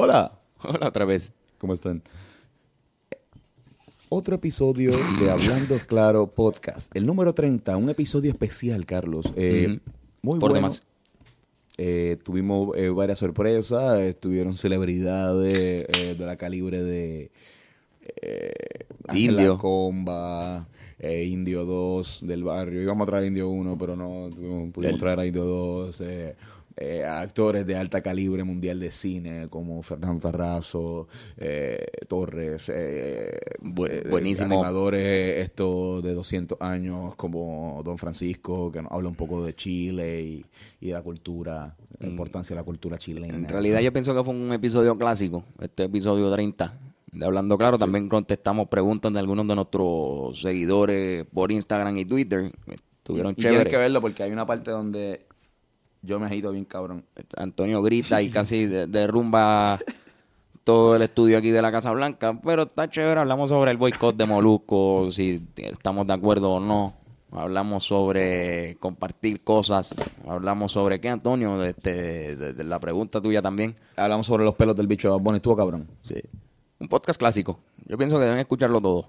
[0.00, 0.30] Hola,
[0.62, 1.32] Hola otra vez.
[1.58, 2.04] ¿cómo están?
[4.08, 6.94] Otro episodio de Hablando Claro Podcast.
[6.94, 9.26] El número 30, un episodio especial, Carlos.
[9.34, 9.80] Eh.
[10.22, 10.54] Muy Por bueno.
[10.54, 10.84] demás.
[11.78, 13.98] Eh, tuvimos eh, varias sorpresas.
[13.98, 17.32] Estuvieron celebridades eh, de la calibre de
[18.22, 18.52] eh,
[19.12, 19.58] Indio.
[19.58, 20.68] Comba,
[21.02, 22.80] Indio 2 del barrio.
[22.82, 24.30] Íbamos a traer Indio 1, pero no
[24.72, 26.02] pudimos traer a Indio 2.
[26.80, 33.38] Eh, eh, actores de alta calibre mundial de cine como Fernando Tarrazo, eh, Torres, eh,
[33.60, 34.54] Bu- eh, buenísimo.
[34.54, 40.22] animadores estos de 200 años como Don Francisco, que nos habla un poco de Chile
[40.22, 40.46] y,
[40.80, 43.34] y de la cultura, la importancia de la cultura chilena.
[43.34, 46.72] En realidad yo pienso que fue un episodio clásico, este episodio 30.
[47.10, 52.52] De Hablando Claro, también contestamos preguntas de algunos de nuestros seguidores por Instagram y Twitter.
[52.98, 53.72] Estuvieron y tienes chéveres.
[53.72, 55.22] que verlo porque hay una parte donde
[56.02, 57.04] yo me agito bien cabrón.
[57.36, 59.78] Antonio grita y casi de- derrumba
[60.64, 64.14] todo el estudio aquí de la Casa Blanca, pero está chévere, hablamos sobre el boicot
[64.16, 66.94] de Molusco, si estamos de acuerdo o no,
[67.32, 69.94] hablamos sobre compartir cosas,
[70.28, 74.76] hablamos sobre qué, Antonio, este, de, de la pregunta tuya también, Hablamos sobre los pelos
[74.76, 75.88] del bicho de Bad Bunny, estuvo cabrón.
[76.02, 76.16] sí.
[76.80, 79.08] un podcast clásico, yo pienso que deben escucharlo todo.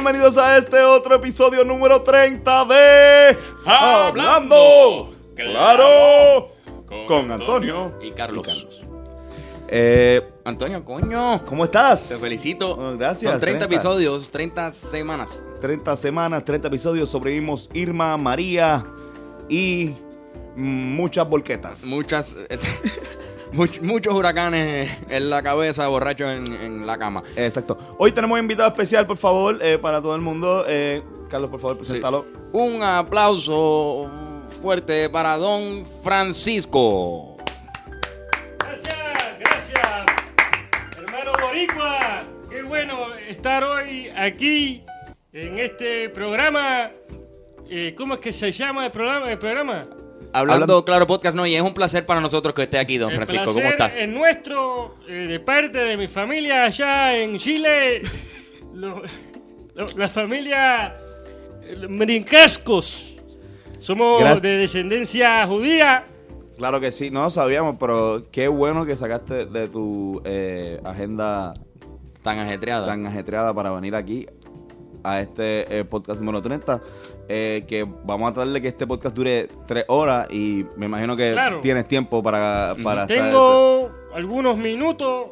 [0.00, 6.52] Bienvenidos a este otro episodio número 30 de Hablando Claro
[7.08, 8.86] con Antonio Y Carlos.
[9.66, 12.10] Eh, Antonio, coño, ¿Cómo estás?
[12.10, 12.78] te felicito.
[12.78, 13.32] Oh, gracias.
[13.32, 15.42] Son 30, episodios, 30 semanas.
[15.60, 18.84] 30 semanas, 30 episodios, sobrevivimos Irma, María
[19.48, 19.96] y
[20.54, 21.82] muchas volquetas.
[21.82, 22.36] Muchas,
[23.52, 27.22] much- muchos huracanes en la cabeza, borracho en, en la cama.
[27.36, 27.76] Exacto.
[27.98, 30.64] Hoy tenemos un invitado especial, por favor, eh, para todo el mundo.
[30.68, 32.24] Eh, Carlos, por favor, preséntalo.
[32.52, 34.10] Un aplauso
[34.62, 37.36] fuerte para Don Francisco.
[38.58, 38.96] Gracias,
[39.38, 39.78] gracias,
[40.96, 42.24] hermano Boricua.
[42.50, 44.84] Qué bueno estar hoy aquí
[45.32, 46.90] en este programa.
[47.70, 49.30] Eh, ¿Cómo es que se llama el programa?
[49.30, 49.86] El programa?
[50.32, 53.10] Hablando, Hablando- claro podcast, no, y es un placer para nosotros que esté aquí, Don
[53.10, 53.44] El Francisco.
[53.44, 53.86] placer ¿Cómo está?
[53.98, 58.02] Es nuestro, eh, de parte de mi familia allá en Chile,
[58.74, 59.02] lo-
[59.74, 60.96] lo- la familia
[61.62, 63.20] eh, Merincascos.
[63.78, 64.42] Somos Gracias.
[64.42, 66.04] de descendencia judía.
[66.56, 71.54] Claro que sí, no lo sabíamos, pero qué bueno que sacaste de tu eh, agenda
[72.22, 72.84] Tan ajetreada.
[72.86, 74.26] tan ajetreada para venir aquí
[75.04, 76.82] a este eh, podcast número 30.
[77.28, 81.16] Eh, que vamos a tratar de que este podcast dure tres horas y me imagino
[81.16, 81.60] que Claro.
[81.60, 85.30] tienes tiempo para, para estar- Tengo algunos minutos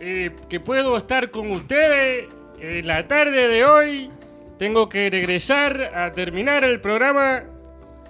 [0.00, 2.28] eh, que puedo estar con ustedes
[2.60, 4.10] en la tarde de hoy.
[4.58, 7.42] Tengo que regresar a terminar el programa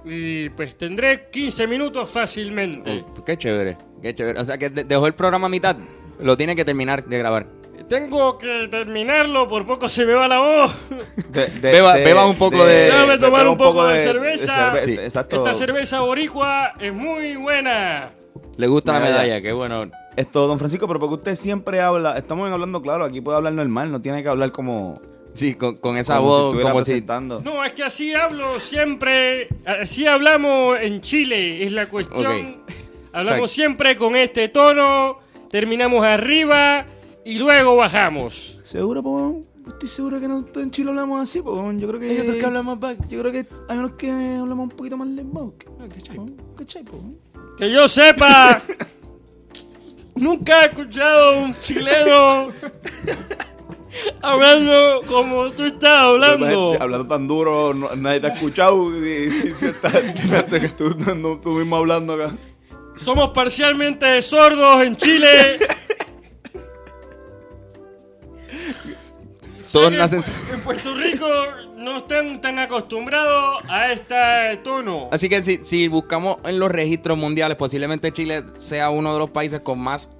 [0.04, 3.04] y pues tendré 15 minutos fácilmente.
[3.16, 4.38] Oh, qué chévere, qué chévere.
[4.40, 5.76] O sea, que de- dejó el programa a mitad.
[6.20, 7.46] Lo tiene que terminar de grabar.
[7.88, 10.74] Tengo que terminarlo, por poco se me va la voz.
[11.30, 14.72] de- de- Beba- de- beba un poco de- Déjame tomar un poco de cerveza.
[14.72, 14.92] cerve- Sí.
[14.98, 15.36] Exacto.
[15.36, 18.10] Esta cerveza boricua es muy buena.
[18.56, 19.40] Le gusta la Medalla.
[19.40, 19.90] qué bueno.
[20.16, 23.90] Esto, don Francisco, pero porque usted siempre habla, estamos hablando claro, aquí puede hablar normal,
[23.90, 24.94] no tiene que hablar como,
[25.32, 27.04] Sí, con, con esa como si voz, estuviera como si...
[27.50, 32.58] No, es que así hablo siempre, así hablamos en Chile, es la cuestión.
[33.12, 35.18] Hablamos O sea- siempre con este tono,
[35.50, 36.86] terminamos arriba
[37.24, 38.60] y luego bajamos.
[38.64, 39.42] ¿Seguro, po?
[39.66, 41.72] Estoy seguro que no en Chile hablamos así, po.
[41.72, 42.10] Yo creo que...
[42.10, 42.96] Hay otros que hablan más bajo.
[43.08, 45.52] Yo creo que hay unos que hablamos un poquito más lejos.
[46.56, 47.00] ¿Cachai, po?
[47.56, 48.60] Que yo sepa,
[50.16, 52.48] nunca he escuchado un chileno
[54.22, 56.76] hablando como tú estás hablando.
[56.80, 58.90] Hablando tan duro, no- nadie te ha escuchado.
[58.98, 62.34] y- y- y estás- tú, tú- tú mismo hablando acá.
[62.96, 65.58] Somos parcialmente sordos en Chile.
[69.74, 70.22] Todos que nacen...
[70.52, 71.26] En Puerto Rico
[71.78, 75.08] no están tan acostumbrados a este tono.
[75.10, 79.30] Así que si, si buscamos en los registros mundiales, posiblemente Chile sea uno de los
[79.30, 80.16] países con más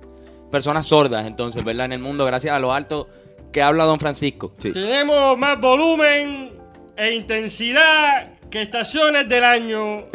[0.50, 1.86] personas sordas, entonces, ¿verdad?
[1.86, 3.08] En el mundo, gracias a lo alto
[3.52, 4.52] que habla Don Francisco.
[4.58, 4.72] Sí.
[4.72, 6.52] Tenemos más volumen
[6.96, 9.98] e intensidad que estaciones del año.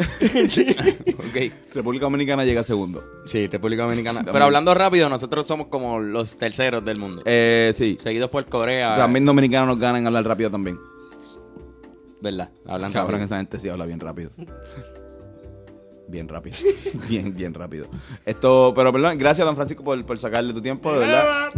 [1.20, 1.52] Ok.
[1.74, 3.02] República Dominicana llega segundo.
[3.26, 4.22] Sí, República Dominicana.
[4.24, 7.22] Pero hablando rápido, nosotros somos como los terceros del mundo.
[7.26, 7.98] Eh, sí.
[8.00, 8.96] Seguidos por Corea.
[8.96, 10.78] También dominicanos nos ganan hablar rápido también.
[12.22, 12.50] ¿Verdad?
[12.66, 14.30] Hablando Cabrón, esa gente sí habla bien rápido.
[16.08, 16.56] Bien rápido.
[17.08, 17.86] bien, bien rápido.
[18.26, 21.50] Esto, pero perdón, gracias, don Francisco, por, por sacarle tu tiempo, de verdad.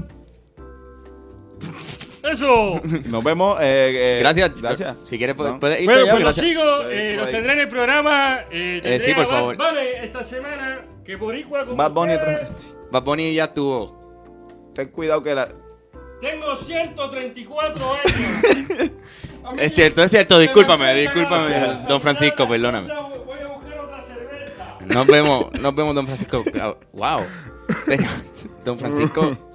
[2.24, 2.80] Eso.
[3.10, 3.58] Nos vemos.
[3.60, 4.60] eh, eh, Gracias.
[4.60, 4.98] Gracias.
[5.04, 5.60] Si quieres, puedes, No.
[5.60, 6.46] puedes irte Bueno, ya, pues lo gracias.
[6.46, 6.62] sigo.
[6.90, 8.40] Eh, los tendré en el programa.
[8.50, 9.56] Eh, tendré sí, por favor.
[9.56, 10.84] Bunny esta semana.
[11.04, 12.50] Que Boricua como Bad Bunny otra vez.
[12.90, 14.70] Bad Bunny ya estuvo.
[14.74, 15.48] Ten cuidado que la.
[16.20, 18.92] Tengo 134 años.
[19.58, 20.38] Es cierto, es cierto.
[20.38, 22.86] Discúlpame, discúlpame, don Francisco, perdóname.
[22.86, 24.76] Voy a buscar otra cerveza.
[24.86, 26.44] Nos vemos, nos vemos, don Francisco.
[26.60, 27.22] Ah, Wow.
[28.64, 29.36] Don Francisco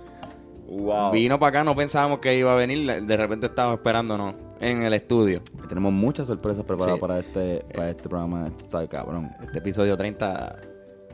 [0.78, 1.12] Wow.
[1.12, 3.04] vino para acá, no pensábamos que iba a venir.
[3.04, 5.42] De repente estaba esperándonos en el estudio.
[5.68, 7.02] Tenemos muchas sorpresas preparadas Sí.
[7.02, 8.48] para este para este programa.
[8.48, 9.32] Esto está cabrón.
[9.42, 10.60] Este episodio 30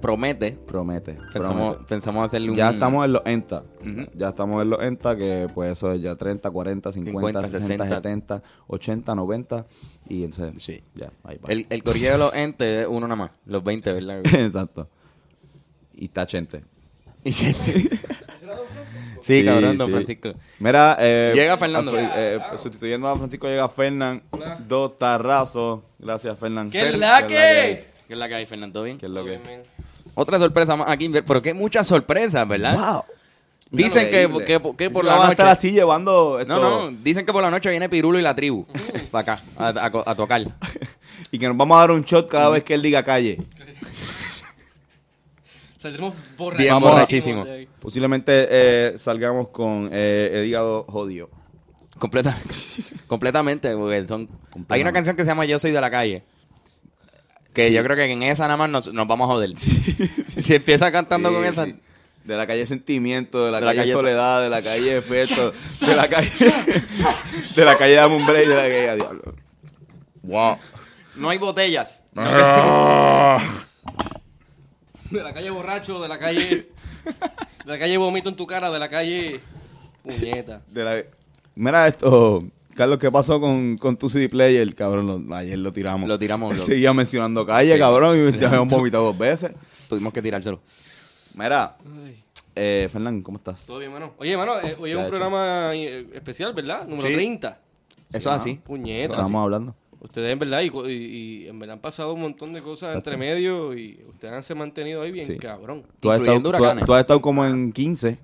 [0.02, 0.52] promete.
[0.52, 1.14] Promete.
[1.32, 1.86] Pensamos, promete.
[1.90, 2.58] pensamos hacerle un.
[2.58, 3.64] Ya estamos en los ENTA.
[3.82, 4.06] Ujú.
[4.16, 7.86] Ya estamos en los ENTA, que pues eso es ya 30, 40, 50, 50, 60,
[7.86, 7.96] 60.
[7.96, 9.66] 70, 80, 90.
[10.10, 10.82] Y entonces, Sí.
[10.96, 11.50] ya, ahí va.
[11.52, 13.32] El, el de los entes es uno nada más.
[13.46, 14.22] Los 20, ¿verdad?
[14.26, 14.90] Exacto.
[15.96, 16.66] Y está Chente.
[17.24, 18.00] Y gente-
[19.22, 19.94] sí, cabrón, don sí.
[19.94, 20.34] Francisco.
[20.60, 21.96] Mira, eh, Llega Fernando.
[21.96, 24.22] a- eh, sustituyendo a Don Francisco llega Fernán.
[24.68, 25.82] Dos tarrazos.
[26.00, 26.70] Gracias, Fernán.
[26.70, 27.86] ¿Qué es la ¿qué que?
[28.08, 28.84] ¿Qué es la que hay, Fernando?
[28.84, 28.98] ¿Bien?
[28.98, 29.40] ¿Qué es lo que?
[30.16, 32.76] Otra sorpresa más aquí, pero que muchas sorpresas, ¿verdad?
[32.76, 33.04] ¡Wow!
[33.72, 35.32] Dicen que, que, que por la van a noche.
[35.32, 38.36] estar así llevando esto, No, no, dicen que por la noche viene Pirulo y la
[38.36, 38.68] tribu
[39.10, 40.42] para acá a, a- a tocar.
[41.32, 43.40] Y que nos vamos a dar un shot cada vez que él diga calle.
[45.84, 47.44] Saldremos Bien borrachísimos borrachísimo.
[47.46, 47.68] de ahí.
[47.82, 51.30] Posiblemente eh, salgamos con eh, el hígado jodido.
[52.00, 52.56] Completamente.
[53.08, 54.30] completamente, porque son.
[54.70, 56.24] Hay una canción que se llama Yo soy de la calle.
[57.54, 59.52] Que yo creo que en esa nada más nos, nos vamos a joder.
[60.40, 61.66] si empieza cantando Sí, con esa.
[61.66, 61.76] sí.
[62.24, 65.52] De la calle Sentimiento, de la De la calle calle- Soledad, de la calle Efecto,
[65.86, 66.32] de la calle.
[67.58, 69.36] de la calle Dame un break, de la calle a Diablo.
[70.22, 70.58] Wow.
[71.18, 72.06] No hay botellas.
[75.14, 76.70] De la calle borracho, de la calle.
[77.66, 79.40] De la calle vomito en tu cara, de la calle.
[80.04, 80.62] Puñeta.
[80.70, 81.04] De la...
[81.56, 82.40] Mira esto,
[82.76, 84.74] Carlos, ¿qué pasó con, con tu CD player?
[84.76, 86.08] Cabrón, lo- ayer lo tiramos.
[86.10, 87.80] Lo tiramos, lo- Seguía mencionando calle, Sí.
[87.80, 89.52] cabrón, y ya habíamos vomitado dos veces.
[89.88, 90.60] Tuvimos que tirárselo.
[91.36, 92.24] Mira, Ay,
[92.56, 93.62] eh, Fernán, ¿cómo estás?
[93.62, 94.14] todo bien, mano.
[94.18, 95.10] Oye, mano, eh, hoy es un hecho.
[95.10, 96.88] programa eh, especial, ¿verdad?
[96.88, 97.14] Número Sí.
[97.14, 97.60] 30.
[98.12, 98.56] Eso es así.
[98.64, 99.14] Puñeta.
[99.14, 99.76] Estábamos hablando.
[100.04, 100.92] Ustedes, en verdad, y, y-
[101.46, 104.54] y en verdad han pasado un montón de cosas entre medio y ustedes han se
[104.54, 105.38] mantenido ahí bien Sí.
[105.38, 105.84] cabrón.
[106.02, 106.86] Tú has, estado, Incluyendo tú has- huracanes.
[106.86, 108.18] tú has estado como en 15.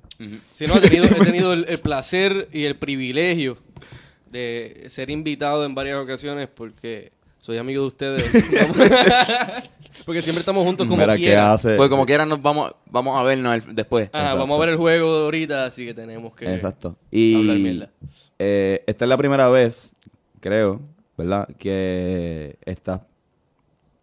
[0.51, 3.57] Si no, he tenido, he tenido el, el placer y el privilegio
[4.29, 8.29] de ser invitado en varias ocasiones porque soy amigo de ustedes.
[10.05, 11.53] porque siempre estamos juntos como Mira, ¿qué quiera.
[11.53, 11.75] hace?
[11.75, 14.09] Pues como quieran nos vamos, vamos a vernos el- después.
[14.11, 16.97] Ajá, vamos a ver el juego de ahorita, así que tenemos que Exacto.
[17.11, 17.91] Y hablar mierda.
[18.37, 19.95] eh, esta es la primera vez,
[20.41, 20.81] creo,
[21.19, 21.47] ¿verdad?
[21.57, 23.01] Que estás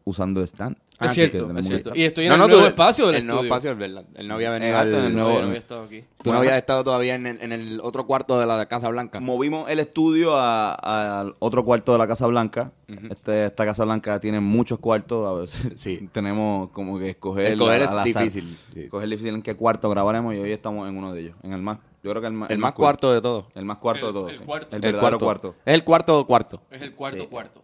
[0.05, 0.77] usando stand.
[0.99, 1.93] Es Así que cierto, es cierto.
[1.95, 3.55] Y estoy en No, el no, nuevo tú- espacio del El nuevo estudio.
[3.55, 4.05] espacio, es verdad.
[4.15, 6.05] Él no había venido al- el No, nuevo- yo no había estado aquí.
[6.23, 9.21] Tú no habías estado todavía en el, en el otro cuarto de la Casa Blanca.
[9.21, 10.73] Movimos el estudio a-
[11.21, 12.73] al otro cuarto de la Casa Blanca.
[13.11, 15.27] este, esta Casa Blanca tiene muchos cuartos.
[15.27, 16.09] A veces Sí.
[16.13, 17.53] tenemos como que escoger.
[17.53, 18.81] Escoger al- es difícil, sí.
[18.83, 21.37] Escoger difícil en qué cuarto grabaremos y hoy estamos en uno de ellos.
[21.43, 21.79] En el más.
[22.07, 22.51] Yo creo que el más.
[22.51, 23.45] el más cuarto de todos.
[23.55, 24.31] El más cuarto El- de todos.
[24.33, 24.45] el sí.
[24.45, 24.77] cuarto.
[24.77, 25.55] El El verdadero cuarto.
[25.65, 26.63] Es el cuarto cuarto.
[26.71, 27.63] Es el cuarto cuarto.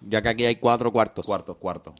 [0.00, 1.24] Ya que aquí hay cuatro cuartos.
[1.26, 1.94] Cuarto, cuarto.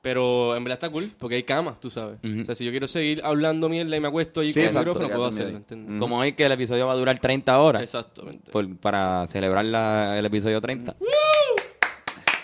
[0.00, 2.18] Pero en verdad está cool, porque hay camas, tú sabes.
[2.24, 4.66] O sea, si yo quiero seguir hablando mierda y me acuesto allí Sí, con el
[4.68, 5.56] exacto, micrófono, ya puedo hacerlo.
[5.58, 6.00] ¿entiendes?
[6.00, 7.82] Como hoy que el episodio va a durar 30 horas.
[7.82, 8.50] Exactamente.
[8.50, 10.96] por- para celebrar la- el episodio 30.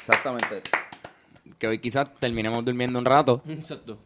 [0.01, 0.63] Exactamente.
[1.59, 3.43] Que hoy quizás terminemos durmiendo un rato.
[3.49, 3.99] Exacto.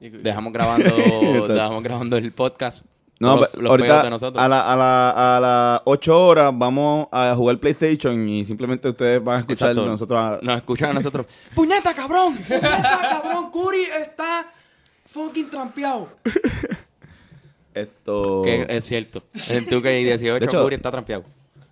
[0.00, 0.88] Y- Dejamos grabando,
[1.48, 2.84] dejamos grabando el podcast.
[3.20, 4.44] No, pero los peos de ahorita nosotros.
[4.44, 9.22] a, la, a, la, a las 8 horas vamos a jugar PlayStation y simplemente ustedes
[9.24, 9.90] van a escuchar Exacto.
[9.90, 10.18] nosotros.
[10.20, 11.26] a- Nos escuchan a nosotros.
[11.54, 12.34] ¡Puñeta, cabrón!
[12.48, 13.50] ¡Puñeta, cabrón!
[13.50, 14.48] Curry está
[15.06, 16.08] fucking trampeado.
[17.74, 18.42] Esto.
[18.44, 19.22] Que es cierto.
[19.48, 21.24] En 2K18 De hecho- Curry está trampeado.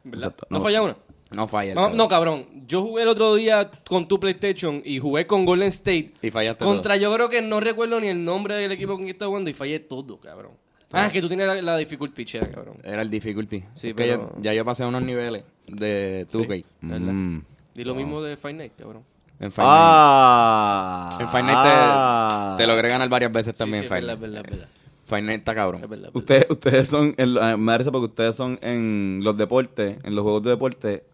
[0.04, 0.28] ¿Verdad?
[0.28, 0.46] Exacto.
[0.50, 0.64] ¿No, No.
[0.64, 0.96] falla una?
[1.30, 1.74] No falla.
[1.74, 1.96] No, cabrón.
[1.96, 2.46] no, cabrón.
[2.68, 6.12] Yo jugué el otro día con tu PlayStation y jugué con Golden State.
[6.22, 9.10] Y fallaste Contra yo creo que no recuerdo ni el nombre del equipo con quien
[9.10, 10.52] estaba jugando y fallé todo, cabrón.
[10.96, 12.76] Ah, es que tú tienes la, la difficulty pichea, cabrón.
[12.84, 13.60] Era el difficulty.
[13.74, 16.64] Sí, Es que pero- ya, ya yo pasé unos niveles de 2K.
[16.82, 17.12] ¿Verdad?
[17.12, 17.42] Mm.
[17.76, 19.02] Y lo mismo de Five Night, cabrón.
[19.38, 19.80] En Five Nights.
[19.80, 21.18] Ah.
[21.20, 22.54] En Five Nights te, Ah.
[22.58, 23.82] te logré ganar varias veces Sí, también.
[23.84, 24.20] sí, verdad, es Nights.
[24.32, 24.68] verdad, es verdad.
[25.04, 25.84] Five Nights está cabrón.
[25.84, 26.22] Es verdad, es verdad.
[26.22, 30.42] Ustedes, ustedes son, en, me risa porque ustedes son en los deportes, en los juegos
[30.42, 31.04] de deporte,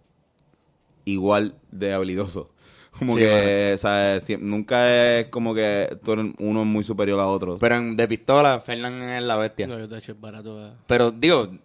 [1.04, 2.46] igual de habilidosos.
[2.98, 6.84] Como Sí, que, o sea, si- nunca es como que tú eres- uno es muy
[6.84, 7.56] superior a otro.
[7.58, 9.66] Pero en, de pistola, Fernán es la bestia.
[9.66, 10.58] No, yo te he hecho el barato.
[10.62, 10.74] ah.
[10.86, 11.56] Pero digo, tú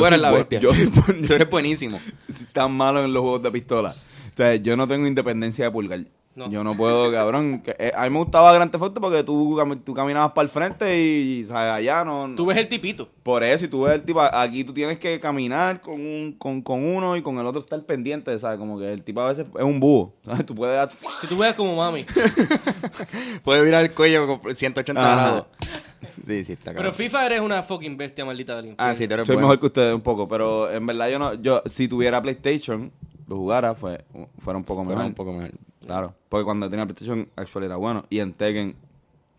[0.00, 0.60] Yo eres soy la bu- bestia.
[0.60, 1.98] yo soy bu- tú eres buenísimo.
[2.32, 3.90] Si tan malo en los juegos de pistola.
[4.32, 6.00] O sea, yo no tengo independencia de pulgar.
[6.36, 6.48] No.
[6.48, 7.60] Yo no puedo, cabrón.
[7.60, 10.48] que- eh, a mí me gustaba Grand Theft Auto porque tú, tú caminabas para el
[10.48, 11.72] frente y, ¿sabes?
[11.72, 12.32] allá no...
[12.36, 13.08] Tú ves el tipito.
[13.24, 16.62] Por eso, y tú ves el tipo, aquí tú tienes que caminar con, un, con,
[16.62, 18.58] con uno y con el otro estar pendiente, ¿sabes?
[18.58, 20.46] Como que el tipo a veces es un búho, ¿sabes?
[20.46, 20.88] Tú puedes dar...
[21.20, 22.04] Si tú ves como mami.
[23.44, 25.14] Puede virar el cuello con 180 Ajá.
[25.22, 25.46] grados.
[26.24, 26.94] Sí, sí, está Pero cabrón.
[26.94, 28.92] FIFA eres una fucking bestia maldita del infierno.
[28.92, 29.48] Ah, sí, eres Soy bueno.
[29.48, 31.34] mejor que ustedes un poco, pero en verdad yo no...
[31.34, 32.90] yo Si tuviera PlayStation,
[33.30, 34.04] lo jugara, fue,
[34.40, 35.08] fuera un poco Fuera mejor.
[35.10, 35.52] un poco mejor.
[35.86, 38.04] Claro, porque cuando tenía PlayStation, actual era bueno.
[38.10, 38.76] Y en Tekken,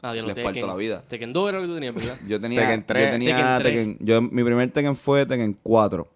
[0.04, 1.04] Ah, Les parto la vida.
[1.08, 2.18] Tekken 2 era lo que tú tenías, ¿verdad?
[2.28, 2.62] yo tenía...
[2.62, 3.06] Tekken 3.
[3.06, 3.76] Yo tenía Tekken 3.
[3.76, 6.08] Tekken- yo, mi primer Tekken fue Tekken 4.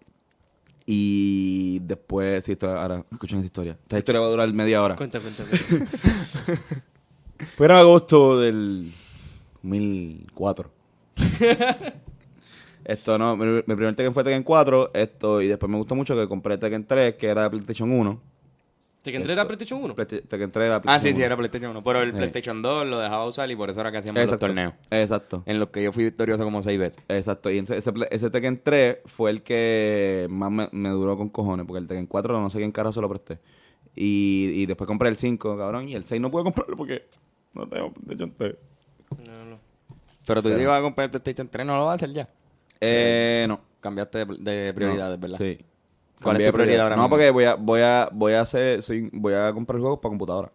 [0.87, 2.43] Y después...
[2.45, 3.77] Sí, esto, ahora, escuchen esa historia.
[3.83, 4.95] Esta historia va a durar media hora.
[4.95, 5.85] Cuenta, cuenta, cuenta.
[7.57, 8.89] Fue en agosto del
[9.61, 10.71] 2004.
[12.85, 16.15] esto no, mi, mi primer Tekken fue Tekken 4, esto, y después me gustó mucho
[16.15, 18.21] que compré Tekken 3, que era de PlayStation 1.
[19.01, 19.93] ¿Tekken 3 era PlayStation 1?
[19.93, 21.25] Playsta- Tekken 3 era Ah, PlayStation sí, sí, 1.
[21.27, 21.83] era PlayStation 1.
[21.83, 22.17] Pero el Sí.
[22.17, 24.47] PlayStation 2 lo dejaba usar y por eso era que hacíamos Exacto.
[24.47, 24.73] los torneos.
[24.89, 25.43] Exacto.
[25.45, 27.03] En los que yo fui victorioso como seis veces.
[27.07, 31.29] Exacto, y ese, ese, ese Tekken 3 fue el que más me, me duró con
[31.29, 33.37] cojones, porque el Tekken 4 no sé quién carajo se lo presté.
[33.95, 37.05] Y, y después compré el 5, cabrón, y el 6 no pude comprarlo porque
[37.53, 38.55] no tengo PlayStation 3.
[39.27, 39.59] No, no.
[40.25, 42.27] Pero tú te ibas a comprar el PlayStation 3, ¿no lo vas a hacer ya?
[42.81, 43.59] Eh, no.
[43.79, 45.37] Cambiaste de, de prioridades, ¿verdad?
[45.37, 45.59] Sí.
[46.21, 47.09] ¿Cuál es tu prioridad ahora No, mismo?
[47.09, 50.51] porque voy a, voy a, voy a hacer, soy, voy a comprar juegos para computadora.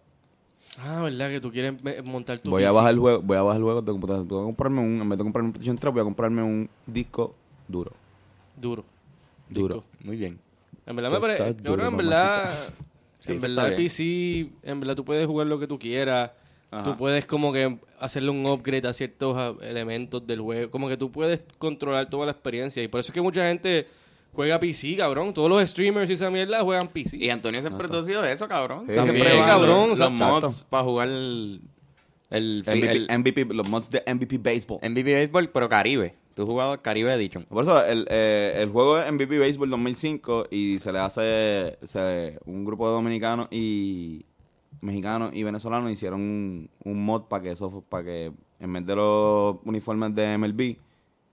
[0.83, 1.31] Ah, ¿verdad?
[1.31, 1.75] Que tú quieres
[2.05, 4.25] montar tu voy a bajar el juego, voy a bajar juegos de computadora.
[4.25, 6.69] Voy a comprarme un, en vez de comprarme un PlayStation 3, voy a comprarme un
[6.87, 7.35] disco
[7.69, 7.93] duro.
[8.57, 8.85] Duro.
[9.49, 9.75] Duro.
[9.77, 9.89] Disco.
[10.05, 10.39] Muy bien.
[10.87, 11.47] En verdad me parece...
[11.49, 12.51] En verdad...
[13.19, 13.75] Sí, en verdad el.
[13.75, 14.51] PC...
[14.63, 16.31] En verdad tú puedes jugar lo que tú quieras.
[16.71, 16.85] Ajá.
[16.85, 20.71] Tú puedes como que hacerle un upgrade a ciertos ah, elementos del juego.
[20.71, 22.83] Como que tú puedes controlar toda la experiencia.
[22.83, 23.87] Y por eso es que mucha gente
[24.33, 25.35] juega PC, cabrón.
[25.35, 27.17] Todos los streamers y esa mierda juegan PC.
[27.17, 28.85] Y Antonio siempre ha sido eso, cabrón.
[28.87, 31.61] Sí, Siempre sí, va cabrón, Los, mods para jugar el,
[32.31, 34.79] el, MVP, el MVP, los mods de MVP Baseball.
[34.89, 36.15] MVP Baseball, pero Caribe.
[36.35, 37.45] Tú jugabas Caribe Edition.
[37.47, 42.39] Por eso, el, eh, el juego es MVP Baseball 2005 y se le hace se-
[42.47, 44.25] un grupo de dominicanos y
[44.81, 48.97] mexicanos y venezolanos hicieron un, un mod para que eso para que en vez de
[48.97, 50.77] los uniformes de MLB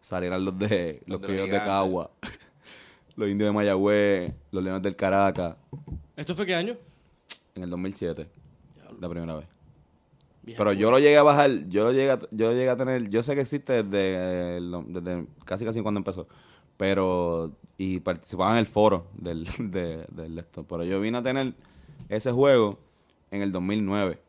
[0.01, 1.49] salieran los de los, Los de de.
[1.59, 2.11] Cagua,
[3.15, 5.55] los indios de Mayagüez, los leones del Caracas
[6.15, 6.75] ¿Esto fue qué año?
[7.55, 8.27] en el 2007,
[8.99, 9.47] la primera vez.
[10.43, 12.77] Vieja Pero yo lo llegué a bajar, yo lo llegué a, yo lo llegué a
[12.77, 16.27] tener, yo sé que existe desde, desde casi casi cuando empezó,
[16.77, 21.53] pero, y participaba en el foro del, de, del esto, pero yo vine a tener
[22.09, 22.79] ese juego
[23.31, 24.19] en el 2009,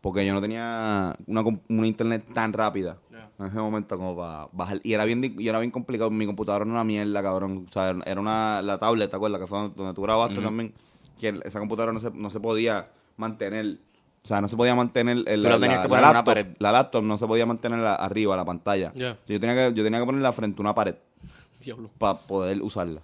[0.00, 2.98] porque yo no tenía una, una internet tan rápida
[3.38, 6.64] en ese momento como para bajar, y era bien, y era bien complicado, mi computadora
[6.64, 9.40] era una mierda, cabrón, o sea, era una, la tablet, ¿te acuerdas?
[9.40, 10.74] Que fue donde tú grabaste también,
[11.18, 13.78] que esa computadora no se, no se podía mantener,
[14.24, 16.46] o sea, no se podía mantener el, la que una laptop, pared.
[16.58, 18.92] La laptop no se podía mantener la- arriba, la pantalla.
[19.26, 20.94] Yo tenía que yo tenía que ponerla frente a una pared
[21.60, 21.90] Diablo.
[21.98, 23.02] para poder usarla.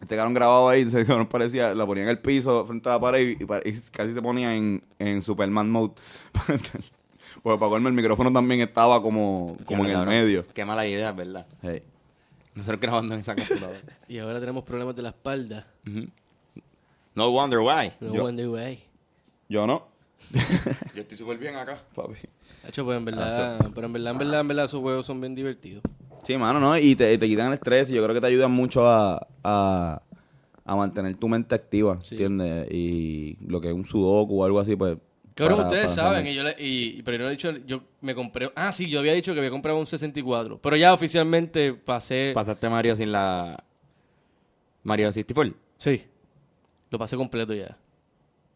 [0.00, 3.00] Este cabrón grababa ahí, se cabrón parecía, la ponía en el piso frente a la
[3.00, 5.94] pared y, y pa- y casi se ponía en, en Superman mode.
[7.42, 10.46] Porque para colmo el micrófono también estaba como, como en el Cabrón, medio.
[10.54, 11.46] Qué mala idea, ¿verdad?
[11.62, 11.82] Hey.
[12.54, 13.78] Nosotros grabando en esa computadora.
[14.08, 15.66] Y ahora tenemos problemas de la espalda.
[17.14, 17.92] no wonder why.
[18.00, 18.82] No Yo- wonder why.
[19.48, 19.86] Yo no,
[20.94, 21.78] Yo estoy súper bien acá.
[21.94, 22.14] papi.
[22.66, 25.34] Hacho, pues en verdad, pero en verdad, en verdad, en verdad, esos juegos son bien
[25.34, 25.82] divertidos.
[26.28, 26.76] Sí, mano, ¿no?
[26.76, 30.02] Y te, te quitan el estrés y yo creo que te ayudan mucho a, a,
[30.62, 32.16] a mantener tu mente activa, Sí.
[32.16, 32.68] ¿entiendes?
[32.70, 34.98] Y lo que es un sudoku o algo así, pues...
[35.34, 37.50] Cabrón, para- ustedes para saben, y yo le- y, y- pero yo no he dicho,
[37.66, 40.92] yo me compré, ah, sí, yo había dicho que había comprado un 64, pero ya
[40.92, 43.64] oficialmente pasé, Pasaste Mario sin la...
[44.82, 45.54] Mario 64.
[45.78, 46.02] sí,
[46.90, 47.78] lo pasé completo ya.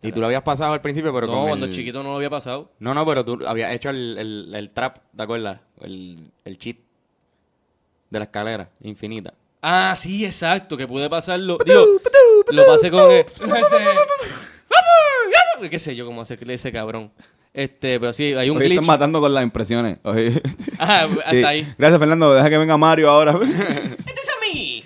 [0.03, 1.73] Y tú lo habías pasado al principio, pero no, con cuando el...
[1.73, 2.71] chiquito no lo había pasado.
[2.81, 5.61] No, no, pero tú habías hecho el, el, el trap, ¿te acuerdas?
[5.81, 6.77] El, el cheat
[8.13, 9.33] de la escalera infinita.
[9.63, 11.57] Ah, sí, exacto, que pude pasarlo.
[11.65, 11.87] Digo,
[12.51, 13.45] lo pasé con el, este,
[15.71, 17.11] qué sé yo cómo hace ese cabrón.
[17.55, 18.81] Este, pero sí, hay un Oye, glitch.
[18.81, 19.99] están matando con las impresiones.
[20.05, 20.41] Oye.
[20.79, 21.45] Ah, hasta Sí.
[21.45, 21.75] ahí.
[21.79, 22.35] Gracias, Fernando.
[22.35, 23.39] Deja que venga Mario ahora.
[23.43, 24.85] Este es a mí.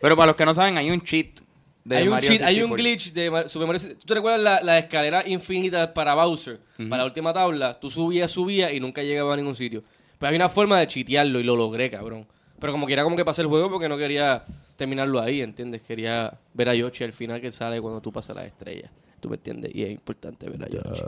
[0.00, 1.40] Pero para los que no saben, hay un cheat
[1.84, 2.76] de hay un cheat, hay un 64.
[2.76, 3.82] glitch de Super Mario.
[3.98, 6.58] ¿Tú te recuerdas la, la escalera infinita para Bowser?
[6.76, 9.82] Para la última tabla, tú subías, subías y nunca llegaba a ningún sitio.
[10.18, 12.26] Pero hay una forma de chitearlo y lo logré, cabrón.
[12.60, 14.44] Pero como quiera como que pasé el juego porque no quería
[14.76, 15.82] terminarlo ahí, ¿entiendes?
[15.82, 18.90] Quería ver a Yoshi al final que sale cuando tú pasas las estrellas.
[19.20, 19.74] ¿Tú me entiendes?
[19.74, 21.02] Y es importante ver a Yoshi.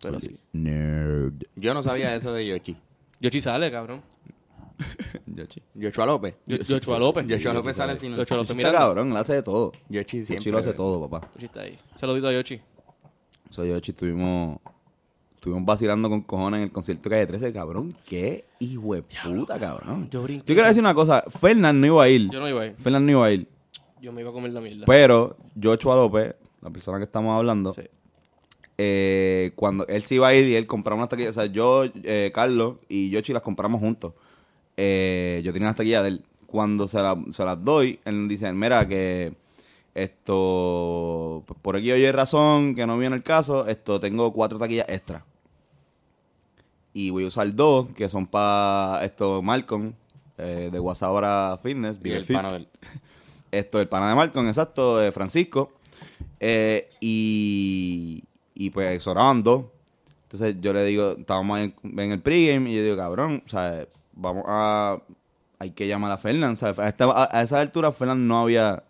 [0.00, 0.36] Pero sí.
[0.52, 1.42] Nerd.
[1.56, 2.76] Yo no sabía eso de Yoshi.
[3.20, 4.00] Yoshi sale, cabrón.
[5.26, 5.60] Yoshi.
[5.74, 6.36] Yochoa López.
[6.46, 7.26] Yo- Yochoa López.
[7.26, 8.18] Yochoa López sale al final.
[8.18, 9.72] Yoshi López está cabrón, él hace de todo.
[9.88, 10.36] Yoshi siempre.
[10.36, 11.28] Yoshi lo hace todo, papá.
[11.34, 11.76] Yoshi está ahí.
[11.96, 12.60] Saludito a Yoshi.
[13.50, 14.58] Soy Yoshi, estuvimos,
[15.48, 17.94] estuvimos vacilando con cojones en el concierto de Calle 13, cabrón.
[18.06, 20.08] Qué hijo de puta, cabrón.
[20.10, 22.28] Yo quiero decir una cosa, Fernán no iba a ir.
[22.30, 22.74] Yo no iba a ir.
[22.76, 23.48] Fernán no iba a ir.
[24.00, 24.84] Yo me iba a comer la mierda.
[24.86, 27.82] Pero Joshua López, la persona que estamos hablando, Sí.
[28.76, 31.84] eh, cuando él se iba a ir y él compraba unas taquillas, o sea, yo,
[32.04, 34.12] eh, Carlos y Yoshi las compramos juntos.
[34.76, 36.24] Eh, yo tenía las taquillas de él.
[36.46, 39.32] Cuando se, la- se las doy, él dice, mira que
[39.94, 45.24] esto, por aquí oye razón, que no viene el caso, esto tengo cuatro taquillas extra.
[46.98, 49.92] Y voy a usar dos, que son para esto Malcolm,
[50.36, 52.34] eh, de Guasabra Fitness, Y el Fit.
[52.36, 52.68] pana del-
[53.52, 55.70] Esto, el pana de Malcolm, exacto, Francisco.
[56.40, 58.24] Eh, y,
[58.54, 59.66] y pues sonaban dos.
[60.24, 63.86] Entonces yo le digo, estábamos en, en el pregame y yo digo, cabrón, o sea,
[64.14, 64.98] vamos a.
[65.60, 66.56] Hay que llamar a Fernán.
[66.56, 66.78] ¿sabes?
[66.80, 68.82] A, esta- a- a esa altura, Fernán no había.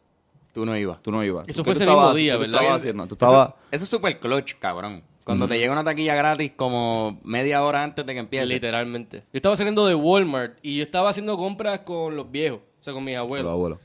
[0.54, 1.00] Tú no ibas.
[1.02, 1.46] Tú no ibas.
[1.46, 2.60] Eso ¿Tú fue ese mismo día, tú ¿verdad?
[2.62, 3.06] estabas haciendo?
[3.06, 3.48] Tú estabas.
[3.48, 5.02] Eso, eso es súper clutch, cabrón.
[5.28, 8.46] Cuando te llega una taquilla gratis como media hora antes de que empiece.
[8.46, 9.18] Literalmente.
[9.18, 12.92] Yo estaba saliendo de Walmart y yo estaba haciendo compras con los viejos, o sea,
[12.94, 13.52] con mis Los abuelos.
[13.52, 13.78] abuelos.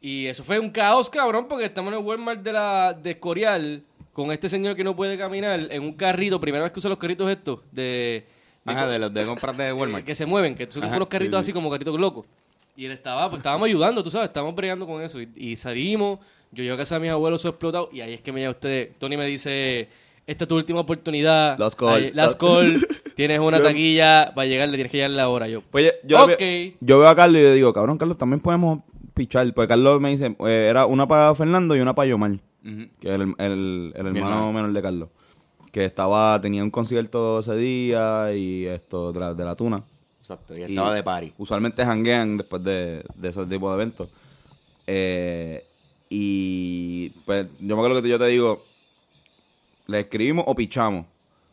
[0.00, 3.82] Y eso fue un caos, cabrón, porque estamos en el Walmart de la de Escorial
[4.12, 6.98] con este señor que no puede caminar en un carrito, primera vez que usa los
[6.98, 8.24] carritos estos de,
[8.64, 10.04] de Ajá, de los de compras de eh, Walmart.
[10.04, 12.24] que se mueven, que son unos carritos así como carritos locos.
[12.74, 15.20] Y él estaba, pues estábamos ayudando, tú sabes, estábamos bregando con eso.
[15.20, 16.18] Y, y salimos,
[16.52, 18.52] yo llego a casa de mis abuelos, su explotado, y ahí es que me llama
[18.52, 19.88] usted, Tony me dice,
[20.26, 21.58] esta es tu última oportunidad.
[21.58, 21.94] Last call.
[21.94, 25.48] Ay, Last call, tienes una taquilla, va a llegar, le tienes que llegar la hora.
[25.48, 26.38] Yo, Pues yo, Ok.
[26.38, 28.80] veo, yo veo a Carlos y le digo, cabrón, Carlos, también podemos
[29.14, 29.52] pichar.
[29.54, 33.14] Porque Carlos me dice, eh, era una para Fernando y una para Yomar, que es
[33.14, 35.08] el, el- el hermano menor de Carlos.
[35.72, 39.84] Que estaba, tenía un concierto ese día y esto de la, de la tuna.
[40.20, 41.34] Exacto, y estaba de party.
[41.38, 44.08] Usualmente janguean después de, de esos tipos de eventos.
[44.86, 45.64] Eh,
[46.08, 48.64] y pues yo me acuerdo que yo te digo,
[49.86, 51.06] ¿le escribimos o pichamos?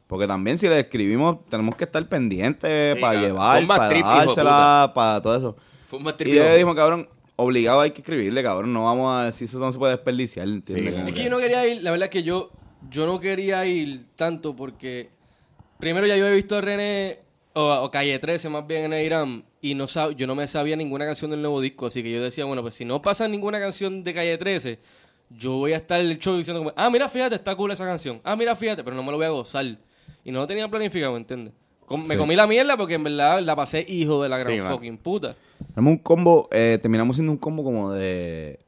[0.08, 4.92] Porque también si le escribimos tenemos que estar pendientes Sí, para llevar, para trip, dársela,
[4.94, 5.56] para todo eso.
[5.88, 8.74] Fue un bad Y trip, yo le dijimos, cabrón, obligado hay que escribirle, cabrón.
[8.74, 10.48] No vamos a decir eso no se puede desperdiciar.
[10.48, 10.94] ¿entiendes?
[10.96, 12.52] Sí, Es que yo no quería ir, la verdad es que yo,
[12.90, 15.10] yo no quería ir tanto porque
[15.80, 17.20] primero ya yo he visto a René,
[17.54, 20.76] o, o Calle 13 más bien en Irán, y no sab- yo no me sabía
[20.76, 23.60] ninguna canción del nuevo disco, así que yo decía, bueno, pues si no pasa ninguna
[23.60, 24.80] canción de Calle 13,
[25.38, 27.86] yo voy a estar en el show diciendo como, ah, mira, fíjate, está cool esa
[27.86, 29.66] canción, ah, mira, fíjate, pero no me lo voy a gozar.
[30.26, 31.54] Y no lo tenía planificado, ¿entiendes?
[31.86, 34.62] Com- Me comí la mierda porque en verdad la pasé hijo de la gran Sí,
[34.62, 34.72] man.
[34.72, 35.36] fucking puta.
[35.76, 38.60] Tenemos un combo, eh, terminamos siendo un combo como de,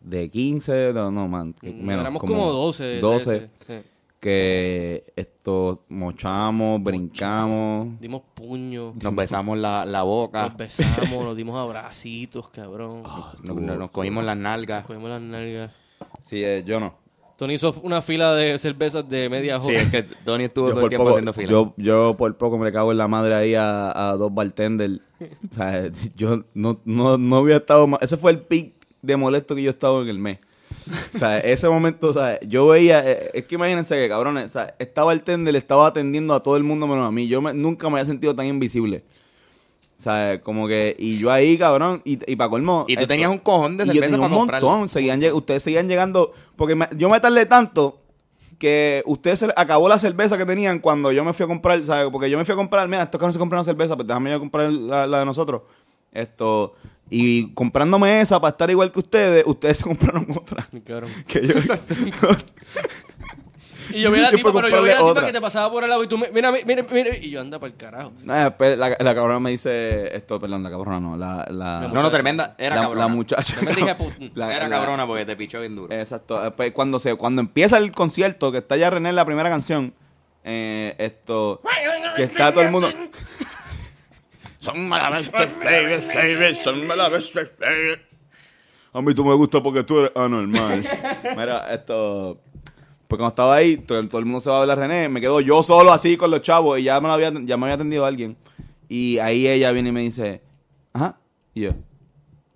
[0.00, 1.54] de 15, no, no man.
[1.62, 2.84] menos, Éramos como 12.
[2.84, 3.36] de 12.
[3.36, 3.74] ese, sí.
[4.20, 8.00] que esto mochamos, brincamos.
[8.00, 8.94] Dimos puños.
[9.02, 13.02] Nos besamos la, la boca, Nos besamos, nos dimos abracitos, cabrón.
[13.42, 14.84] nos, nos cogimos las nalgas.
[14.86, 15.70] Cogimos las nalgas.
[16.28, 16.98] Sí, eh, yo no.
[17.36, 19.82] Tony hizo una fila de cervezas de media Sí, joya.
[19.82, 21.50] es que Tony estuvo Yo todo el tiempo poco, haciendo fila.
[21.50, 25.00] yo, yo por poco me le cago en la madre ahí a, a dos bartenders.
[25.50, 28.00] o sea, yo no, no, no había estado más.
[28.02, 30.38] Ese fue el pic de molesto que yo he estado en el mes.
[31.14, 34.48] O sea, ese momento, o sea, yo veía, eh, es que imagínense que cabrones, o
[34.50, 37.28] sea, esta bartender le estaba atendiendo a todo el mundo menos a mí.
[37.28, 39.04] Yo me- nunca me había sentido tan invisible.
[39.98, 42.84] O sea, como que, y yo ahí, cabrón, y, y para colmo.
[42.86, 44.88] Y tú esto- tenías un cojón de y yo cerveza tenía para un montón.
[44.88, 46.32] Seguían, ustedes seguían llegando.
[46.54, 48.00] Porque me- yo me tardé tanto
[48.58, 51.82] que ustedes se acabó la cerveza que tenían cuando yo me fui a comprar.
[51.84, 52.10] ¿sabes?
[52.12, 54.30] Porque yo me fui a comprar, mira, estos cabrones se compran una cerveza, pues déjame
[54.30, 55.62] yo comprar la, la de nosotros.
[56.12, 56.74] Esto.
[57.08, 60.66] Y comprándome esa para estar igual que ustedes, ustedes se compraron otra.
[60.72, 61.10] Mi cabrón.
[61.26, 61.54] Que yo.
[63.90, 65.26] Y yo vi a la tipa, pero yo vi a la tipa otra.
[65.26, 67.58] que te pasaba por el lado y tú, me- mira, mira, mira, y yo anda
[67.58, 68.12] para el carajo.
[68.24, 72.10] Nah, después la, la cabrona me dice esto, perdón, la cabrona no, la, No, no,
[72.10, 72.54] tremenda.
[72.58, 73.00] Era la, cabrona.
[73.02, 73.56] la muchacha.
[73.56, 73.96] Tremenda.
[74.34, 75.92] La- Era cabrona porque te pichó bien duro.
[75.94, 76.40] Exacto.
[76.42, 79.94] Después, cuando se cuando empieza el concierto, que está ya René en la primera canción,
[80.44, 81.60] eh, esto
[82.16, 82.90] que está todo el mundo
[84.60, 85.48] Son malas veces,
[86.12, 88.00] baby, son malas veces, baby.
[88.92, 90.84] a mí tú me gusta porque tú eres anormal.
[91.36, 92.40] Mira, esto
[93.08, 95.20] pues cuando estaba ahí, todo, todo el mundo se va a ver a René, me
[95.20, 97.74] quedo yo solo así con los chavos y ya me lo había ya me había
[97.74, 98.36] atendido alguien.
[98.88, 100.42] Y ahí ella viene y me dice,
[100.92, 101.18] "Ajá."
[101.54, 101.70] Y yo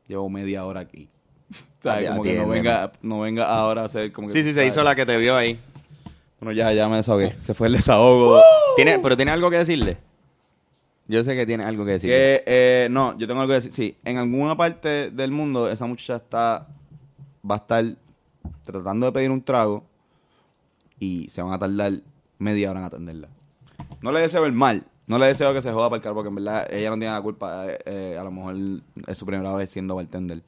[0.06, 1.08] llevo media hora aquí.
[1.80, 4.52] O sea, como que no venga, no venga ahora a hacer como que Sí, sí,
[4.52, 5.58] se hizo la que te vio ahí.
[6.38, 7.34] Bueno, ya, ya me desahogué.
[7.40, 8.38] Se fue el desahogo.
[8.76, 9.96] ¿Tiene, pero tiene algo que decirle.
[11.08, 12.16] Yo sé que tiene algo que decirle.
[12.16, 13.72] Que, eh, no, yo tengo algo que decir.
[13.72, 16.68] Sí, en alguna parte del mundo esa muchacha está,
[17.50, 17.84] va a estar
[18.64, 19.84] tratando de pedir un trago
[21.00, 21.94] y se van a tardar
[22.38, 23.28] media hora en atenderla.
[24.02, 26.28] No le deseo el mal, No le deseo que se joda para el carro porque
[26.28, 27.66] en verdad ella no tiene la culpa.
[27.66, 28.54] eh, eh, a lo mejor
[29.08, 30.40] es su primera vez siendo bartender.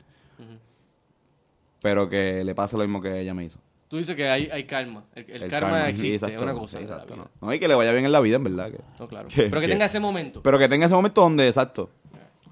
[1.81, 3.59] Pero que le pase lo mismo que ella me hizo.
[3.89, 5.05] Tú dices que hay, hay karma.
[5.15, 6.79] El, el karma, sí, existe, es exacto, una cosa.
[6.79, 7.29] sí, de la exacto, vida.
[7.41, 7.47] no.
[7.49, 8.71] No, y que le vaya bien en la vida, en verdad.
[8.71, 9.29] que- No, claro.
[9.29, 10.43] que- Pero que que- tenga ese momento.
[10.43, 11.91] Pero que tenga ese momento donde, exacto.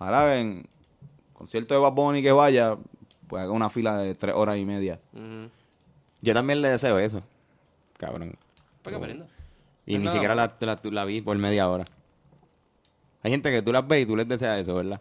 [0.00, 0.66] Ahora en
[1.32, 2.76] concierto de Bad Bunny que vaya,
[3.28, 4.98] pues haga una fila de tres horas y media.
[6.20, 7.22] Yo también le deseo eso.
[8.00, 8.34] Cabrón.
[8.82, 9.26] Para que aprenda.
[9.84, 11.84] Y ni nada siquiera la, la, la vi por media hora.
[13.22, 15.00] Hay gente que tú las ves y tú les deseas eso, ¿verdad?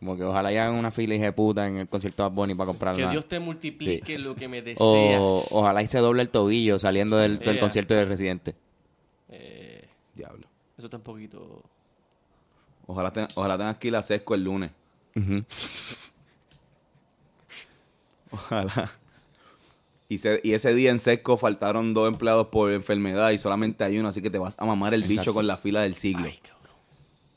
[0.00, 2.66] Como que ojalá hagan una fila hija de puta en el concierto de Bunny para
[2.66, 5.20] comprar Que Dios te multiplique lo que me deseas.
[5.20, 7.60] O ojalá y se doble el tobillo saliendo del, del Ea.
[7.60, 8.56] concierto de Residente.
[9.28, 9.86] Eh,
[10.16, 10.48] Diablo.
[10.76, 11.62] eso está un poquito...
[12.88, 14.72] Ojalá, ten- ojalá tengas que ir a Sesco el lunes.
[18.32, 18.90] Ojalá.
[20.12, 23.98] Y, se- y ese día en Sesco faltaron dos empleados por enfermedad y solamente hay
[23.98, 26.26] uno, así que te vas a mamar el bicho con la fila del siglo.
[26.26, 26.38] Ay.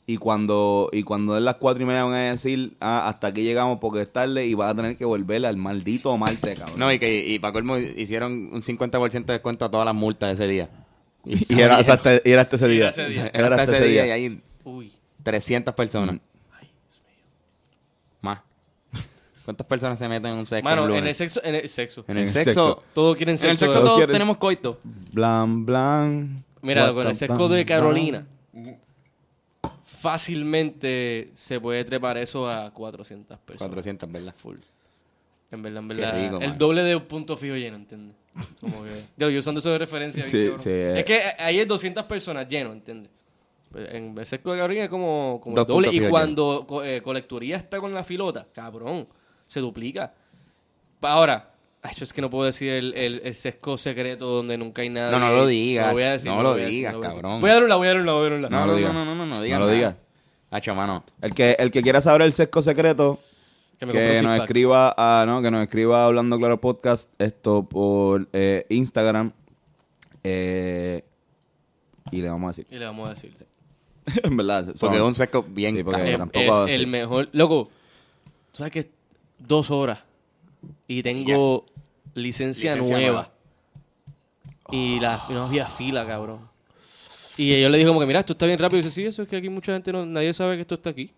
[0.08, 3.42] Y cuando y cuando den las cuatro y media van a decir, ah, hasta aquí
[3.42, 6.78] llegamos porque es tarde y vas a tener que volver al maldito martes, cabrón.
[6.78, 10.34] No, y que y para colmo hicieron un 50% de descuento a todas las multas
[10.34, 10.68] ese día.
[11.24, 12.88] y, era, hasta, este- y era hasta ese día.
[12.90, 13.30] ese día.
[13.32, 14.92] Era hasta ese día y hay Uy.
[15.22, 16.18] 300 personas.
[18.20, 18.40] Más.
[19.46, 20.64] ¿Cuántas personas se meten en un sexo?
[20.64, 21.40] Mano, un en el sexo...
[21.42, 22.04] En el sexo.
[22.08, 22.50] En el En el sexo.
[22.50, 22.82] sexo.
[22.92, 23.72] Todos quieren En el sexo.
[23.72, 24.78] sexo Todos tenemos coito.
[25.12, 26.36] Blan, blan.
[26.60, 27.64] Mira, con el blan, de blan.
[27.64, 28.26] Carolina,
[29.84, 33.68] fácilmente se puede trepar eso a 400 personas.
[33.70, 34.34] 400, ¿verdad?
[34.36, 34.56] Full.
[35.50, 36.22] En verdad, en Qué verdad.
[36.24, 36.58] rico, el man.
[36.58, 38.16] doble de punto fijo lleno, ¿entiendes?
[38.60, 38.90] Como que.
[39.16, 40.24] Yo, yo usando eso de referencia.
[40.24, 40.98] Sí, sí, eh.
[40.98, 43.10] Es que ahí es 200 personas lleno, ¿entiendes?
[43.70, 45.88] Pues, En el sesco de Carolina es como, como el doble.
[45.92, 49.06] Y cuando co- eh, colecturía está con la filota, cabrón,
[49.46, 50.12] se duplica.
[51.02, 51.50] Ahora,
[51.82, 54.88] ay, yo es que no puedo decir el, el, el sesco secreto donde nunca hay
[54.90, 55.10] nada.
[55.12, 55.92] No, no lo digas.
[55.92, 57.22] voy a decir, No lo digas, lo voy a decir.
[57.22, 57.40] cabrón.
[57.40, 58.48] Voy a dar una, voy a dar una, voy a dar una.
[58.48, 58.94] No, No, lo no, digas.
[58.94, 59.94] no, no, no, no, digas No lo digas.
[60.50, 61.04] Hacho, mano.
[61.20, 63.18] El que, el que quiera saber el sesco secreto,
[63.78, 68.64] Que que nos escriba a, no, que nos escriba hablando claro podcast esto por eh,
[68.70, 69.32] Instagram
[70.24, 71.04] eh,
[72.10, 73.32] y le vamos a decir Y le vamos a decir.
[74.22, 76.30] en verdad Porque es un seco bien Sí, porque- cabrón.
[76.32, 77.28] Es, el mejor.
[77.32, 77.70] Loco,
[78.52, 78.86] sabes que es
[79.38, 80.02] dos horas
[80.88, 81.66] y tengo
[82.14, 83.32] licencia, Licencia nueva.
[84.70, 86.40] Y la, no había fila, cabrón.
[87.36, 88.80] Y yo le dije como que, mira, esto está bien rápido.
[88.80, 90.90] Y dice, sí, eso es que aquí mucha gente no, nadie sabe que esto está
[90.90, 91.10] aquí.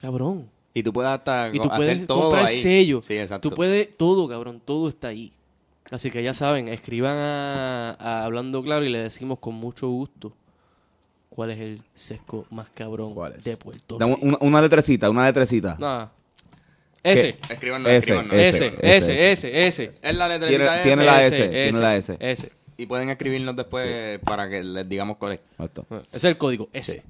[0.00, 0.48] Cabrón.
[0.74, 2.56] Y tú puedes hasta Y tú hacer puedes todo comprar ahí.
[2.60, 3.00] sello.
[3.02, 3.48] Sí, exacto.
[3.50, 5.32] Tú puedes, todo, cabrón, todo está ahí.
[5.90, 10.32] Así que ya saben, escriban a, a Hablando Claro y le decimos con mucho gusto
[11.28, 13.44] cuál es el sesco más cabrón ¿Cuál es?
[13.44, 14.18] de Puerto Rico.
[14.22, 16.12] una, una letrecita una letrecita Nada.
[17.04, 17.36] Ese.
[17.48, 18.16] Ese, Ese,
[18.48, 19.32] ese, ese.
[19.32, 19.90] ese, ese.
[20.02, 20.82] Es la tiene, letrecita ese.
[20.84, 22.52] tiene la S tiene la S Ese.
[22.76, 25.40] Y pueden escribirnos después para que les digamos cuál es.
[26.12, 27.02] Es el código, ese.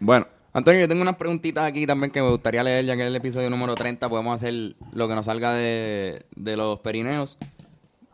[0.00, 3.06] bueno Antonio, yo tengo unas preguntitas aquí también que me gustaría leer, ya que es
[3.08, 7.38] el episodio número 30 podemos hacer lo que nos salga de, de los perineos.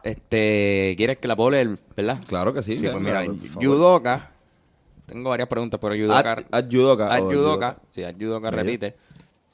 [0.02, 2.18] Este, ¿quieres que la puedo leer, verdad?
[2.26, 3.24] claro que sí Sí, pues mira.
[3.58, 4.30] Yudoka.
[5.06, 6.18] Tengo varias preguntas, pero Yudoka.
[6.32, 7.36] Ad- ad judoka, Ad o Yudoka.
[7.72, 7.76] judoka.
[7.94, 8.64] Sí, Ad Yudoka Medio.
[8.64, 8.94] repite.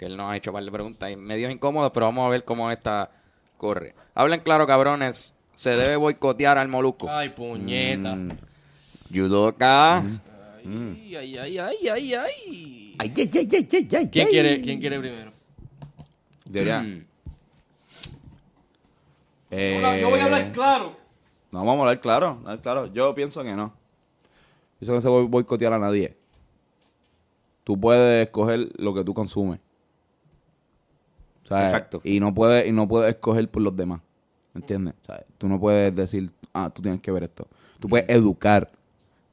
[0.03, 2.29] Que él nos ha hecho un par de preguntas y medio incómodos, pero vamos a
[2.29, 3.09] ver cómo esta
[3.57, 3.95] corre.
[4.17, 5.37] Hablen claro, cabrones.
[5.55, 7.09] ¿Se debe boicotear al molusco?
[7.09, 8.17] Ay, puñeta.
[8.17, 8.31] Mm.
[9.11, 9.99] Yudoka.
[9.99, 12.97] Ay, ay, ay, ay, ay, ay.
[12.99, 15.31] Ay, ay, ay, ay, ay, ay, ¿Quién quiere, ¿Quién quiere primero?
[16.47, 17.05] Debería- Mm.
[19.53, 20.97] Eh, Yo voy a hablar claro.
[21.53, 22.87] No, vamos a hablar claro, hablar claro.
[22.93, 23.73] Yo pienso que no.
[24.81, 26.17] Pienso que no se puede boicotear a nadie.
[27.63, 29.61] Tú puedes escoger lo que tú consumes.
[31.45, 32.01] Exacto.
[32.05, 34.01] Y no puedes, y no puedes escoger por los demás.
[34.55, 34.95] ¿Me entiendes?
[35.07, 37.47] Sea, tú no puedes decir, ah, tú tienes que ver esto.
[37.81, 38.69] Tú puedes educar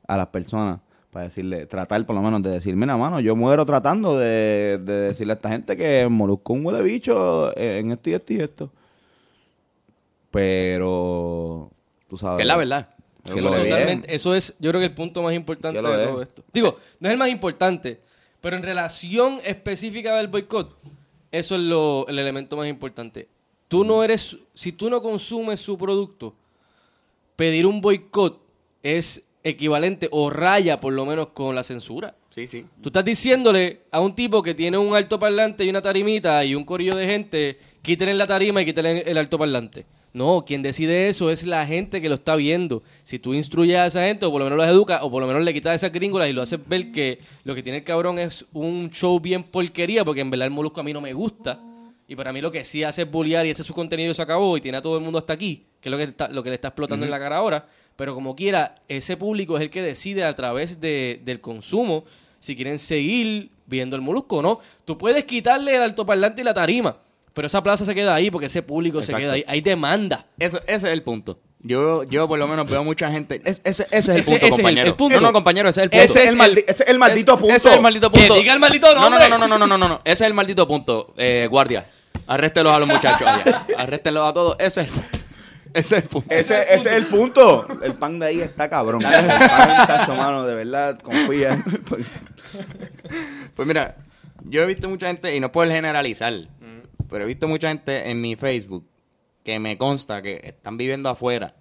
[0.07, 0.79] a las personas
[1.11, 4.93] para decirle, tratar por lo menos de decir, mira, mano, yo muero tratando de, de
[4.93, 8.39] decirle a esta gente que Molusco es un huele bicho en esto y esto y
[8.39, 8.71] esto.
[10.31, 11.71] Pero,
[12.07, 12.37] tú sabes.
[12.37, 12.89] Que es la verdad.
[13.23, 13.63] Que lo es.
[13.63, 14.15] Totalmente.
[14.15, 16.09] Eso es, yo creo que el punto más importante de es.
[16.09, 16.43] todo esto.
[16.53, 17.99] Digo, no es el más importante,
[18.41, 20.77] pero en relación específica del boicot,
[21.31, 23.27] eso es lo, el elemento más importante.
[23.67, 26.35] Tú no eres, si tú no consumes su producto,
[27.35, 28.41] pedir un boicot
[28.81, 32.15] es equivalente o raya por lo menos con la censura.
[32.29, 32.65] Sí, sí.
[32.81, 36.63] Tú estás diciéndole a un tipo que tiene un altoparlante y una tarimita y un
[36.63, 39.85] corillo de gente, quítenle la tarima y quítenle el altoparlante.
[40.11, 42.81] No, quien decide eso es la gente que lo está viendo.
[43.03, 45.27] Si tú instruyes a esa gente, o por lo menos los educas, o por lo
[45.27, 48.17] menos le quitas esas gringolas y lo haces ver que lo que tiene el cabrón
[48.17, 51.59] es un show bien porquería, porque en verdad el molusco a mí no me gusta.
[52.07, 54.15] Y para mí lo que sí hace es bullear y ese es su contenido y
[54.15, 55.65] se acabó y tiene a todo el mundo hasta aquí.
[55.79, 57.65] que es lo que, está- lo que le está explotando en la cara ahora.
[57.95, 62.03] Pero como quiera, ese público es el que decide a través de- del consumo
[62.39, 64.59] si quieren seguir viendo el molusco o no.
[64.83, 66.97] Tú puedes quitarle el altoparlante y la tarima,
[67.39, 69.45] pero esa plaza se queda ahí porque ese público se queda ahí.
[69.47, 70.25] Hay demanda.
[70.37, 71.39] Eso, ese es el punto.
[71.61, 73.41] Yo, yo por lo menos veo mucha gente.
[73.45, 74.87] es- ese, ese es el Ese- punto, ese es el- compañero.
[74.87, 75.15] el punto.
[75.21, 76.03] No, no, compañero, ese es el punto.
[76.03, 77.55] Ese es el maldi- ese es el maldito punto.
[77.55, 78.33] Ese es el maldito punto.
[78.33, 79.29] Que diga el maldito No, no, nombre.
[79.29, 80.01] no, no, no, no, no, no, no.
[80.03, 81.13] Ese es el maldito punto.
[81.15, 81.85] Eh, guardia,
[82.27, 83.65] arréstelos a los muchachos allá.
[84.27, 84.57] A todos.
[84.59, 84.89] Ese es,
[85.73, 86.27] ese es el punto.
[86.35, 87.65] Ese, ese es el punto.
[87.81, 89.01] El pan de ahí está cabrón.
[89.01, 91.57] El pan, chacho, mano, de verdad, confía.
[93.55, 93.95] Pues mira,
[94.43, 96.33] yo he visto mucha gente, y no puedo generalizar,
[97.09, 98.85] pero he visto mucha gente en mi Facebook
[99.43, 101.55] que me consta que están viviendo afuera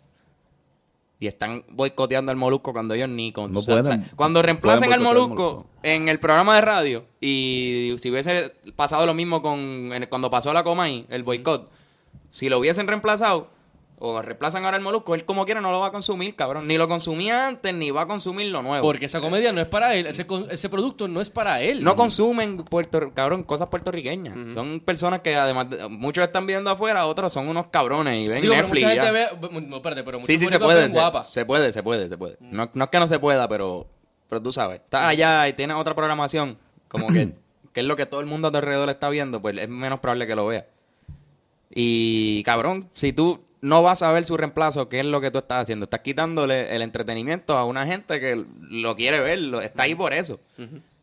[1.20, 3.82] y están boicoteando al molusco cuando ellos ni con No o sea,
[4.14, 5.66] cuando reemplacen al molusco, Molusco.
[5.82, 10.62] en el programa de radio y si hubiese pasado lo mismo con cuando pasó la
[10.62, 11.70] Comay, el boicot,
[12.30, 13.50] si lo hubiesen reemplazado
[14.00, 16.78] o reemplazan ahora el molusco, él como quiera no lo va a consumir, cabrón, ni
[16.78, 18.86] lo consumía antes ni va a consumir lo nuevo.
[18.86, 21.82] Porque esa comedia no es para él, ese, ese producto no es para él.
[21.82, 24.54] No consumen puerto, cabrón, cosas puertorriqueñas.
[24.54, 28.40] Son personas que además de- muchos están viendo afuera, otros son unos cabrones y ven
[28.40, 28.84] Digo, pero Netflix.
[28.84, 29.60] mucha y gente ve.
[29.68, 31.24] No, espérate, pero sí, sí se puede, se, guapa.
[31.24, 32.36] se puede, se puede, se puede.
[32.40, 33.88] No, no es que no se pueda, pero,
[34.28, 36.56] pero tú sabes, estás allá y tienes otra programación,
[36.86, 37.32] como que,
[37.72, 39.98] que es lo que todo el mundo a tu alrededor está viendo, pues es menos
[39.98, 40.66] probable que lo vea.
[41.70, 45.38] Y cabrón, si tú no vas a ver su reemplazo, ¿qué es lo que tú
[45.38, 45.84] estás haciendo?
[45.84, 50.12] Estás quitándole el entretenimiento a una gente que lo quiere ver, lo- está ahí por
[50.12, 50.38] eso.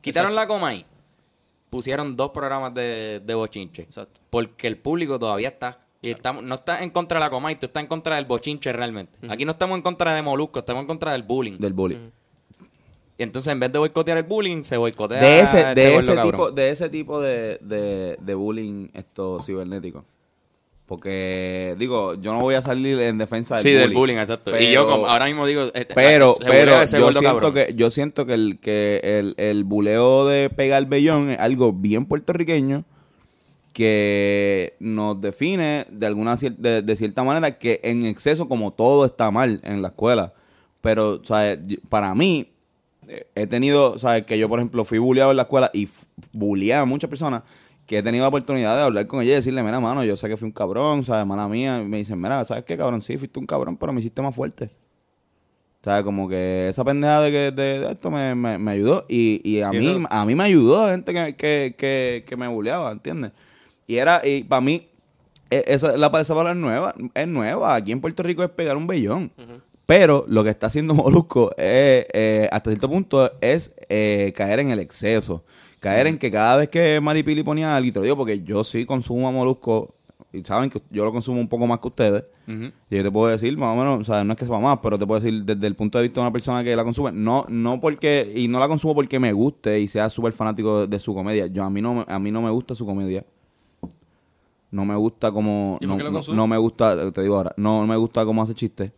[0.01, 0.85] Quitaron la coma ahí.
[1.69, 3.81] Pusieron dos programas de, de bochinche.
[3.81, 4.21] Exacto.
[4.29, 5.79] Porque el público todavía está.
[6.01, 8.71] Y estamos, no está en contra de la coma, tú estás en contra del bochinche
[8.71, 9.17] realmente.
[9.27, 11.57] Aquí no estamos en contra de Molusco, estamos en contra del bullying.
[11.57, 12.11] Del bullying.
[13.17, 16.15] Y entonces en vez de boicotear el bullying, se boicotea De ese, este de ese
[16.17, 20.05] tipo, de ese tipo de, de, de bullying esto cibernético.
[20.87, 23.87] Porque, digo, yo no voy a salir en defensa del Sí, bullying.
[23.87, 24.51] del bullying, exacto.
[24.59, 25.63] y yo como ahora mismo digo...
[25.73, 27.53] eh, Pero, se bulea pero yo siento, cabrón.
[27.55, 32.05] que, yo siento que el, que el, el buleo de pegar bellón es algo bien
[32.05, 32.83] puertorriqueño
[33.73, 39.05] que nos define de alguna cier- de, de cierta manera que en exceso como todo
[39.05, 40.33] está mal en la escuela.
[40.81, 41.59] Pero, ¿sabes?
[41.89, 42.51] Para mí,
[43.07, 44.25] eh, he tenido, ¿sabes?
[44.25, 45.89] Que yo, por ejemplo, fui bulleado en la escuela y
[46.31, 47.41] bulleaba a muchas personas
[47.85, 50.27] que he tenido la oportunidad de hablar con ella y decirle, mira, mano, yo sé
[50.27, 51.25] que fui un cabrón, ¿sabes?
[51.25, 51.81] Mala mía.
[51.81, 53.01] Y me dicen, mira, ¿sabes qué, cabrón?
[53.01, 54.71] Sí, fuiste un cabrón, pero me hiciste más fuerte.
[55.81, 59.05] O sea, como que esa pendeja de, que, de, de esto me, me, me ayudó.
[59.07, 62.35] Y, y a, Sí, mí, eso- a mí me ayudó gente que, que, que, que
[62.37, 63.33] me bulleaba, ¿entiendes?
[63.85, 64.87] Y era, y para mí,
[65.51, 67.75] e- esa, la, esa palabra es nueva, es nueva.
[67.75, 69.31] Aquí en Puerto Rico es pegar un bellón.
[69.85, 74.71] Pero lo que está haciendo Molusco es, eh, hasta cierto punto es eh, caer en
[74.71, 75.43] el exceso.
[75.91, 78.63] Caer en que cada vez que Maripili ponía algo, y te lo digo porque yo
[78.63, 79.93] sí consumo a Molusco,
[80.33, 82.23] y saben que yo lo consumo un poco más que ustedes.
[82.89, 84.79] Y yo te puedo decir, más o menos, o sea, no es que sepa más,
[84.83, 87.11] pero te puedo decir desde el punto de vista de una persona que la consume,
[87.13, 90.87] no no porque, y no la consumo porque me guste y sea súper fanático de,
[90.87, 91.47] de su comedia.
[91.47, 93.23] Yo a mí no me- a mí no me gusta su comedia.
[94.71, 97.37] No me gusta como ¿Y por no, qué lo no- no me gusta, te digo
[97.37, 98.91] ahora, no me gusta cómo hace chistes.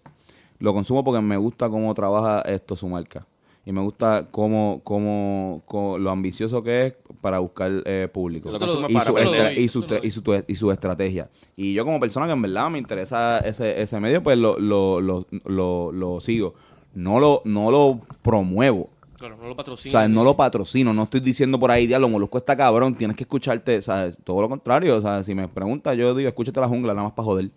[0.60, 3.28] Lo consumo porque me gusta cómo trabaja esto su marca.
[3.68, 8.48] Y me gusta cómo, cómo, cómo- lo ambicioso que es para buscar eh, público.
[8.48, 10.08] Y su, y,
[10.48, 11.30] y, y estrategia.
[11.58, 15.02] Y yo como persona que en verdad me interesa ese, ese medio, pues lo, lo,
[15.02, 16.54] lo, lo, lo sigo.
[16.94, 18.90] No lo, no lo promuevo.
[19.18, 19.92] Claro, no lo O patrocina.
[19.92, 23.24] sea, no lo patrocino, no estoy diciendo por ahí, diablo, Molusco está cabrón, tienes que
[23.24, 24.18] escucharte, ¿sabes?
[24.24, 27.14] Todo lo contrario, o sea, si me preguntas, yo digo, escúchate la jungla, nada más
[27.14, 27.50] para joder,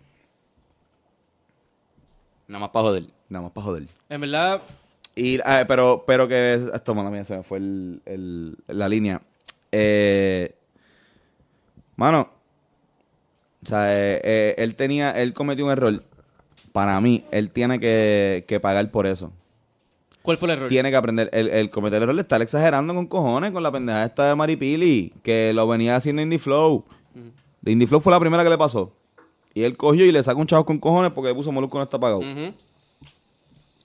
[2.47, 3.03] Nada más para joder.
[3.29, 3.87] nada más para joder.
[4.09, 4.61] En verdad,
[5.15, 9.21] Y, ah, pero, pero que, esto, mala mía, se me fue el, el- la línea.
[9.71, 10.53] Eh,
[11.95, 12.29] mano,
[13.63, 16.03] o sea, eh, eh, él tenía, él cometió un error.
[16.71, 19.31] Para mí, él tiene que, que pagar por eso.
[20.23, 20.69] ¿cuál fue el error?
[20.69, 21.29] Tiene que aprender.
[21.33, 24.35] El, el cometer el error de estar exagerando con cojones con la pendeja esta de
[24.35, 26.85] Maripili, que lo venía haciendo Indie Flow.
[27.65, 28.93] Indie Flow fue la primera que le pasó.
[29.53, 31.99] Y él cogió y le sacó un chavo con cojones porque puso Molusco no está
[31.99, 32.19] pagado.
[32.19, 32.53] Ujú.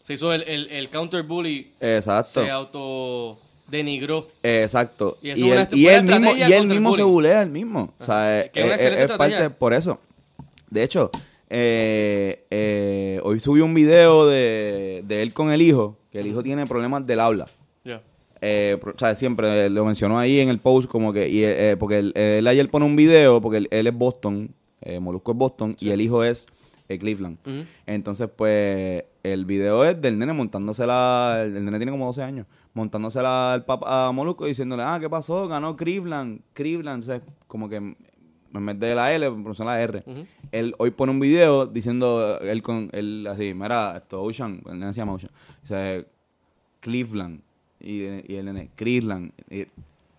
[0.06, 2.44] Se hizo el, el, el counter bully, Exacto.
[2.44, 4.24] se auto denigró.
[4.40, 5.18] Exacto.
[5.20, 7.92] Y Y, él, y mismo, y él mismo se bulea él mismo.
[7.98, 9.98] O sea, es eh, eh, es parte por eso.
[10.70, 11.10] De hecho,
[11.50, 16.40] eh, eh, hoy subí un video de, de él con el hijo, que el hijo
[16.40, 17.48] tiene problemas del habla.
[17.84, 18.00] Ya.
[18.40, 22.12] Eh, o sea, siempre lo mencionó ahí en el post como que, y, porque él,
[22.14, 24.54] él ayer pone un video, porque él, él es Boston,
[25.00, 26.46] Molusco es Boston, y el hijo es
[26.86, 27.38] Cleveland.
[27.86, 32.46] Entonces, pues, el video es del nene montándosela, el, el nene tiene como 12 años,
[32.74, 35.48] montándosela al papá a Molusco diciéndole, ah, ¿qué pasó?
[35.48, 40.02] Ganó Cleveland, Cleveland, o sea, como que en vez de la L, pronuncia la R.
[40.52, 44.92] Él hoy pone un video diciendo, él con, él así, mira, esto, Ocean, el nene
[44.92, 46.06] se llama Ocean, dice,
[46.80, 47.40] Cleveland,
[47.80, 49.66] y, y el nene, Cleveland, y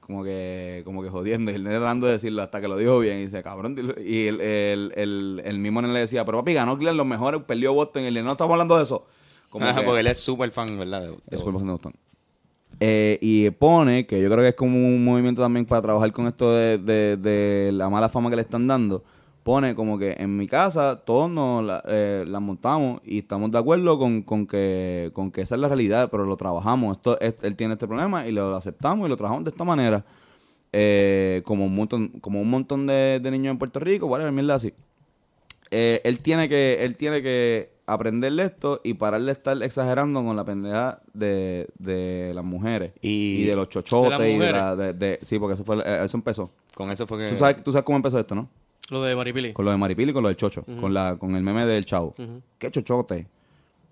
[0.07, 2.97] como que, como que jodiendo, y el nene tratando de decirlo hasta que lo dijo
[2.99, 6.75] bien, y dice, cabrón, y el, el, el, el mismo le decía, pero papi, ganó
[6.77, 9.05] Cleveland los mejores, perdió Boston, y no estamos hablando de eso.
[9.49, 11.01] Como Ajá, que- porque él es súper fan, ¿verdad?
[11.01, 11.53] De- de es Boston.
[11.53, 11.93] por de Boston.
[12.79, 16.27] Eh, y pone, que yo creo que es como un movimiento también para trabajar con
[16.27, 19.03] esto de, de- de la mala fama que le están dando.
[19.47, 23.57] Pone como que en mi casa todos nos la, eh, la montamos y estamos de
[23.57, 26.97] acuerdo con, con que, con que esa es la realidad, pero lo trabajamos.
[26.97, 30.03] Esto, es- él tiene este problema y lo aceptamos y lo trabajamos de esta manera.
[30.73, 34.55] Eh, como un montón, como un montón de, de niños en Puerto Rico, whatever, mierda
[34.55, 34.73] así
[35.71, 40.35] eh, él tiene que él tiene que aprenderle esto y parar de estar exagerando con
[40.35, 44.75] la pendeja de, de las mujeres Y- y, de los chochotes De y de, la,
[44.75, 47.29] de, de- sí porque eso fue eh, eso empezó Con eso fue que...
[47.33, 48.49] tú sabes tú sabes cómo empezó esto no
[48.89, 49.53] Lo de Maripili.
[49.53, 51.83] con lo de Maripili y con lo del chocho con la con el meme del
[51.85, 52.15] chavo
[52.57, 53.27] qué chochote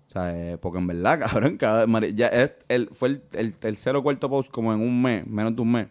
[0.08, 3.98] o sea eh, porque en verdad cabrón cada ya es el fue el, el tercero
[3.98, 5.86] o cuarto post como en un mes menos de un mes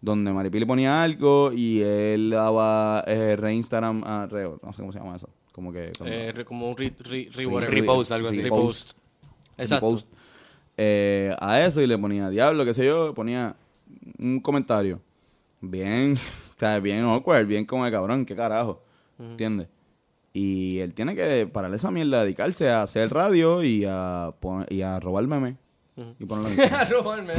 [0.00, 4.92] donde Maripili ponía algo y él daba eh, re Instagram a re, no sé cómo
[4.92, 7.74] se llama eso como que cuando- Eh, re- como un re, re- re- whatever.
[7.80, 8.40] Repost, algo así.
[8.42, 8.92] Repost.
[9.56, 9.90] Exacto.
[9.90, 10.06] post,
[10.76, 13.56] eh, a eso y le ponía diablo, qué sé yo, ponía
[14.20, 15.00] un comentario
[15.60, 16.16] bien,
[16.58, 18.82] o sea, bien awkward, bien como de cabrón, qué carajo,
[19.16, 19.68] ¿entiendes?
[20.32, 24.32] Y él tiene que pararle esa mierda, dedicarse a hacer radio y a,
[24.68, 25.54] y a robar memes.
[26.18, 26.90] Y ponerlo en Instagram.
[26.90, 27.34] Robarme.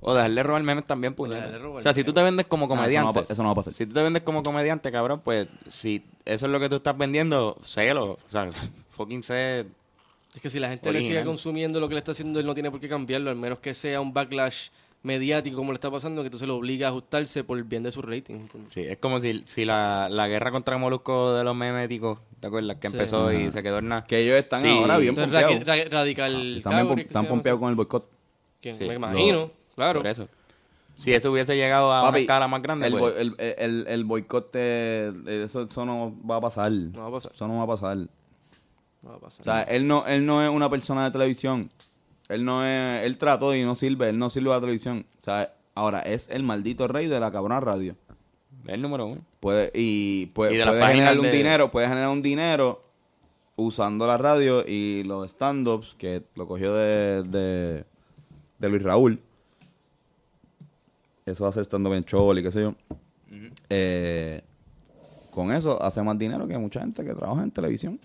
[0.00, 2.74] O dejarle robar memes también, robar O sea, si tú te vendes como Ah, eso
[2.74, 3.32] no va a comediante.
[3.32, 3.72] eso no va a pasar.
[3.72, 6.98] Si tú te vendes como comediante, cabrón, pues si eso es lo que tú estás
[6.98, 8.12] vendiendo, sélo.
[8.14, 8.48] O sea,
[8.90, 9.66] fucking sé.
[10.34, 12.54] Es que si la gente le sigue consumiendo lo que le está haciendo, él no
[12.54, 14.68] tiene por qué cambiarlo, al menos que sea un backlash
[15.02, 17.90] mediático como le está pasando, que entonces lo obliga a ajustarse por el bien de
[17.92, 18.46] su rating.
[18.70, 22.76] Sí, es como si, si la, la guerra contra Molusco de los meméticos, ¿te acuerdas?
[22.76, 22.96] Que Sí.
[22.96, 24.04] empezó y se quedó en nada.
[24.04, 24.68] Que ellos están Sí.
[24.68, 25.66] ahora bien Entonces, pompeados.
[25.66, 28.08] Ra- Ra- Radical Están, bien pom- Cowboy, ¿qué se están pompeados con el boicot.
[28.64, 30.00] Me lo- imagino, claro.
[30.00, 30.28] Por eso.
[30.94, 34.04] Si eso hubiese llegado a una Papi, escala más grande, el, pues, el, el, el
[34.04, 36.70] boicot, eso, eso no va a pasar.
[36.70, 37.32] No va a pasar.
[37.34, 37.96] Eso no va a pasar.
[37.96, 39.40] No va a pasar.
[39.40, 41.70] O sea, él no, él no es una persona de televisión.
[42.32, 45.06] Él no es, él trató y no sirve, él no sirve a la televisión.
[45.18, 47.94] O sea, ahora es el maldito rey de la cabrona radio.
[48.66, 49.20] el número uno.
[49.40, 52.82] Puede, y puede, Y de puede generar un de- dinero, puede generar un dinero
[53.56, 57.84] usando la radio y los stand-ups que lo cogió de, de,
[58.58, 59.20] de Luis Raúl.
[61.26, 62.74] Eso va a ser stand-up en Chol y qué sé yo.
[63.70, 64.42] Eh,
[65.30, 67.98] con eso hace más dinero que mucha gente que trabaja en televisión.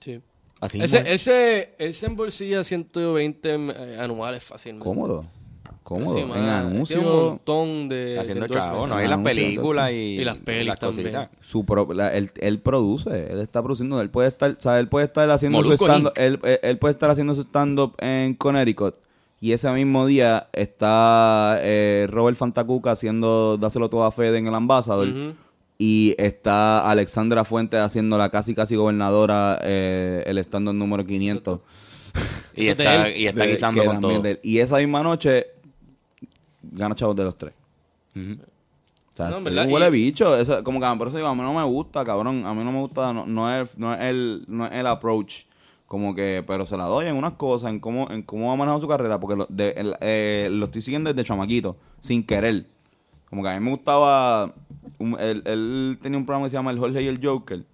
[0.00, 0.20] Sí.
[0.60, 1.06] Así Ese, es.
[1.28, 4.84] ese, él se embolsilla 120 eh, anuales fácilmente.
[4.84, 5.24] Cómodo.
[5.82, 6.14] Cómodo.
[6.14, 7.04] Sí, en man, Tiene un anuncios.
[7.04, 8.18] montón de.
[8.18, 8.94] haciendo de chavo, ¿no?
[8.98, 11.02] Y las Anuncios, películas y, Y las pelis las también.
[11.12, 11.28] cositas.
[11.42, 14.88] su pro- la- él, él produce, él está produciendo, él puede estar, o sea, él
[14.88, 16.12] puede estar haciendo su Molusco stand Inc.
[16.18, 18.94] él, él- él puede estar haciendo su stand up en Connecticut
[19.40, 24.54] y ese mismo día está eh, Robert Fantacuca haciendo Dáselo todo a Fede en el
[24.54, 25.34] Ambassador Ujú.
[25.78, 31.60] Y está Alexandra Fuentes haciendo la casi casi gobernadora eh, el stand up número 500
[32.54, 34.20] Y está, y está guisando con todo.
[34.22, 34.40] de él.
[34.42, 35.46] y esa misma noche
[36.62, 37.52] gana chavos de los tres
[38.16, 38.34] Ujú.
[38.34, 40.36] o sea, No, en este verdad, huele y- bicho.
[40.38, 42.46] Eso, como que por eso digo, a mí no me gusta, cabrón.
[42.46, 45.42] A mí no me gusta, no, no es, no es el, no es el approach.
[45.86, 48.80] Como que, pero se la doy en unas cosas, en cómo, en cómo ha manejado
[48.80, 52.66] su carrera, porque lo, de- el- eh, lo estoy siguiendo desde chamaquito, sin querer.
[53.28, 54.54] Como que a mí me gustaba,
[54.98, 57.64] un- él, él tenía un programa que se llama El Jorge y el Joker.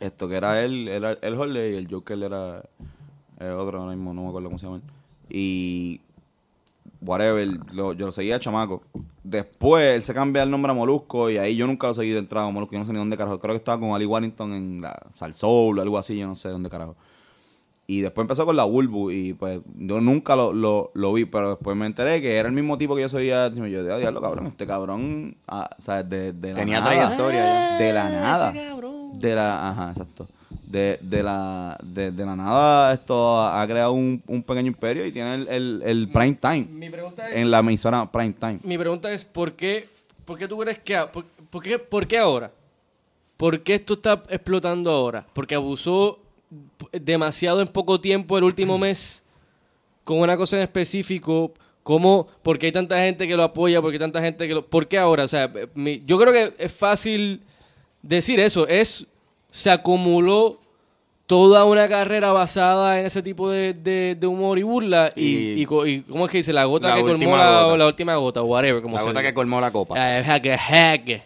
[0.00, 2.62] Esto que era él, era el Jorge y el Joker era
[3.40, 4.80] eh, otro, ahora mismo no me acuerdo cómo se llama.
[5.28, 6.00] Y
[7.00, 8.82] whatever, lo- yo lo seguía chamaco.
[9.22, 12.18] Después él se cambia el nombre a Molusco y ahí yo nunca lo seguí de
[12.18, 13.38] entrada Molusco, yo no sé ni dónde carajo.
[13.38, 16.48] Creo que estaba con Ali Warrington en la Salsoul o algo así, yo no sé
[16.48, 16.96] dónde carajo.
[17.86, 21.50] Y después empezó con la Bulbu y pues yo nunca lo, lo, lo vi, pero
[21.50, 23.48] después me enteré que era el mismo tipo que yo seguía.
[23.48, 27.76] Yo decía, diablo, cabrón, este cabrón, ah, o sea, de, de la Tenía nada, trayectoria.
[27.76, 28.54] De la nada.
[29.12, 30.26] De la, ajá, exacto.
[30.66, 35.12] De, de la, de, de la nada esto ha, creado un, un pequeño imperio y
[35.12, 36.66] tiene el, el, el prime time.
[36.70, 37.36] Mi pregunta es.
[37.38, 38.60] En la emisora prime time.
[38.64, 39.86] Mi pregunta es: ¿por qué,
[40.24, 40.98] por qué tú crees que.
[41.50, 42.50] por qué, ¿Por qué ahora?
[43.36, 45.26] ¿Por qué esto está explotando ahora?
[45.32, 46.23] ¿Porque abusó
[46.92, 49.22] demasiado en poco tiempo el último mes
[50.04, 51.52] con una cosa en específico?
[51.82, 52.26] ¿Cómo?
[52.42, 53.82] ¿Por qué hay tanta gente que lo apoya?
[53.82, 54.64] ¿Por qué hay tanta gente que lo.?
[54.66, 55.24] ¿Por qué ahora?
[55.24, 57.42] O sea, mi- yo creo que es fácil
[58.02, 58.66] decir eso.
[58.68, 59.06] Es.
[59.50, 60.58] Se acumuló
[61.26, 65.12] toda una carrera basada en ese tipo de, de- de humor y burla.
[65.14, 66.52] Y, Y- ¿cómo es que dice?
[66.54, 67.76] La gota La que colmó la, gota.
[67.76, 68.80] la última gota, whatever.
[68.82, 69.94] Como La se gota que colmó la copa.
[69.98, 71.22] Eh.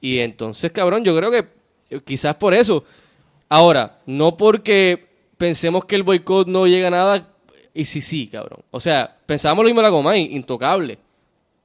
[0.00, 1.44] Y entonces, cabrón, yo creo que
[1.90, 2.84] eh, quizás por eso.
[3.48, 7.28] Ahora, no porque pensemos que el boicot no llega a nada,
[7.72, 8.60] y sí, sí, cabrón.
[8.70, 10.98] O sea, pensábamos lo mismo de la Comay, intocable.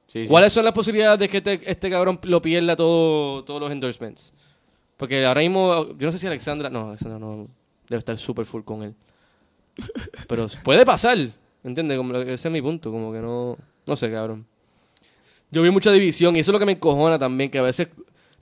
[0.06, 0.28] Sí, sí.
[0.28, 4.32] ¿Cuáles son las posibilidades de que este, este cabrón lo pierda todo, todos los endorsements?
[4.96, 7.46] Porque ahora mismo, yo no sé si Alexandra, no, Alexandra no,
[7.88, 8.94] debe estar súper full con él.
[10.28, 11.18] Pero puede pasar,
[11.64, 11.98] ¿entiendes?
[11.98, 14.46] Como, ese es mi punto, como que no, no sé, cabrón.
[15.50, 17.88] Yo vi mucha división y eso es lo que me encojona también, que a veces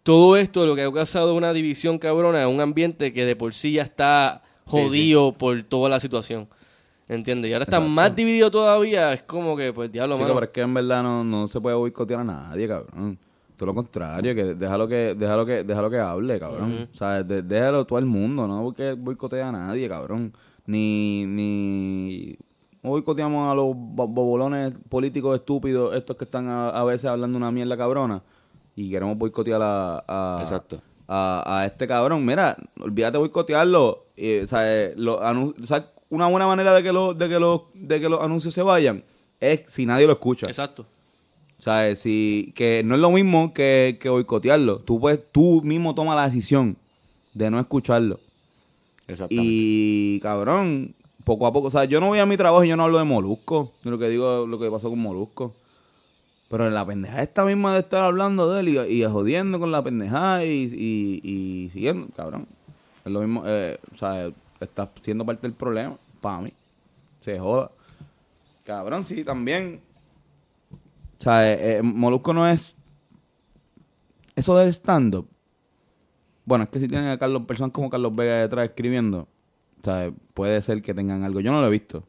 [0.03, 3.55] todo esto lo que ha causado una división cabrona en un ambiente que de por
[3.55, 6.49] sí ya está jodido por toda la situación.
[7.09, 7.51] ¿Entiendes?
[7.51, 10.33] Y ahora está más dividido todavía, es como que, pues, diablo, mano.
[10.35, 13.19] pero es que en verdad no, no se puede boicotear a nadie, cabrón.
[13.57, 16.89] Todo lo contrario, que déjalo que, déjalo que, déjalo que hable, cabrón.
[16.93, 20.33] O sea, de- déjalo todo el mundo, no porque boicotea a nadie, cabrón.
[20.65, 22.37] Ni, ni
[22.83, 27.51] boicoteamos a los bo- bobolones políticos estúpidos, estos que están a, a veces hablando una
[27.51, 28.23] mierda cabrona.
[28.75, 30.81] Y queremos boicotear a, a, Exacto.
[31.07, 32.25] a, a este cabrón.
[32.25, 34.07] Mira, olvídate de boicotearlo.
[34.17, 37.29] Y, o sea, eh, lo anu- o sea, una buena manera de que, los de,
[37.29, 39.05] que los, de que los anuncios se vayan
[39.41, 40.47] es si nadie lo escucha.
[40.47, 40.87] Exacto.
[41.59, 44.79] O sea, eh, si, que no es lo mismo que, que boicotearlo.
[44.81, 46.77] Tú, puedes, tú mismo tomas la decisión
[47.35, 48.19] de no escucharlo.
[49.07, 49.45] Exactamente.
[49.49, 50.95] Y, cabrón,
[51.25, 51.69] poco a poco.
[51.69, 53.73] O sea, yo no voy a mi trabajo y yo no hablo de Molusco.
[53.85, 55.55] De lo que digo, lo que pasó con Molusco.
[56.53, 59.83] Pero la pendeja esta misma de estar hablando de él y, y jodiendo con la
[59.83, 62.47] pendejada y, y, y siguiendo, cabrón.
[63.07, 64.31] Es lo mismo, eh, o sea,
[64.61, 66.51] está siendo parte del problema, para mí.
[67.23, 67.71] Se joda.
[68.67, 69.81] Cabrón, sí, también.
[71.19, 72.77] O sea, eh, eh, Molusco no es.
[74.37, 75.27] Eso del stand-up.
[76.45, 79.21] Bueno, es que si tienen a Carlos, personas como Carlos Vega detrás escribiendo,
[79.81, 81.41] o sea, puede ser que tengan algo.
[81.41, 82.05] Yo no lo he visto.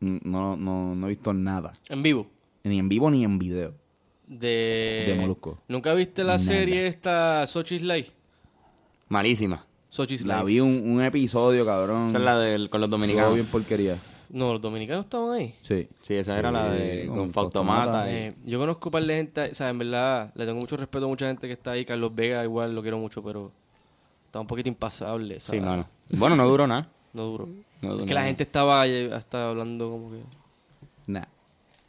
[0.00, 1.74] No, no, no he visto nada.
[1.90, 2.26] En vivo.
[2.64, 3.74] Ni en vivo ni en video.
[4.26, 5.04] De...
[5.08, 5.58] De Molusco.
[5.68, 6.38] ¿Nunca viste la Nada.
[6.38, 8.12] serie esta Sochi's Life?
[9.08, 9.66] Malísima.
[9.88, 10.46] Sochi's La Life.
[10.46, 12.08] vi un, un episodio, cabrón.
[12.08, 13.34] Esa es la del, con los Todo dominicanos.
[13.34, 13.96] bien porquería.
[14.30, 15.56] No, los dominicanos estaban ahí.
[15.62, 15.88] Sí.
[16.00, 17.82] Sí, esa era la de Sí, con, con Fautomata.
[17.92, 18.10] Fautomata.
[18.12, 20.76] y- Eh, yo conozco un par de gente, o sea, en verdad, le tengo mucho
[20.76, 21.84] respeto a mucha gente que está ahí.
[21.84, 23.50] Carlos Vega, igual lo quiero mucho, pero
[24.26, 25.38] está un poquito impasable.
[25.38, 25.88] o sea, Sí, mano.
[26.10, 26.88] Bueno, no duró nada.
[27.12, 27.46] No duro.
[27.82, 28.28] No es duró que la nada.
[28.28, 30.18] gente estaba eh, hasta hablando como que.
[31.08, 31.24] Nah.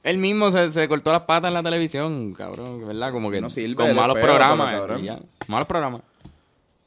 [0.04, 3.12] Él mismo se, se cortó las patas en la televisión, cabrón, ¿verdad?
[3.12, 4.76] Como que No sirve, con malos feo, programas.
[4.76, 5.04] cabrón.
[5.04, 5.20] ya.
[5.48, 6.02] Malos programas.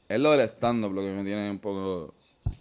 [0.09, 2.13] Es lo del stand-up lo que me tiene un poco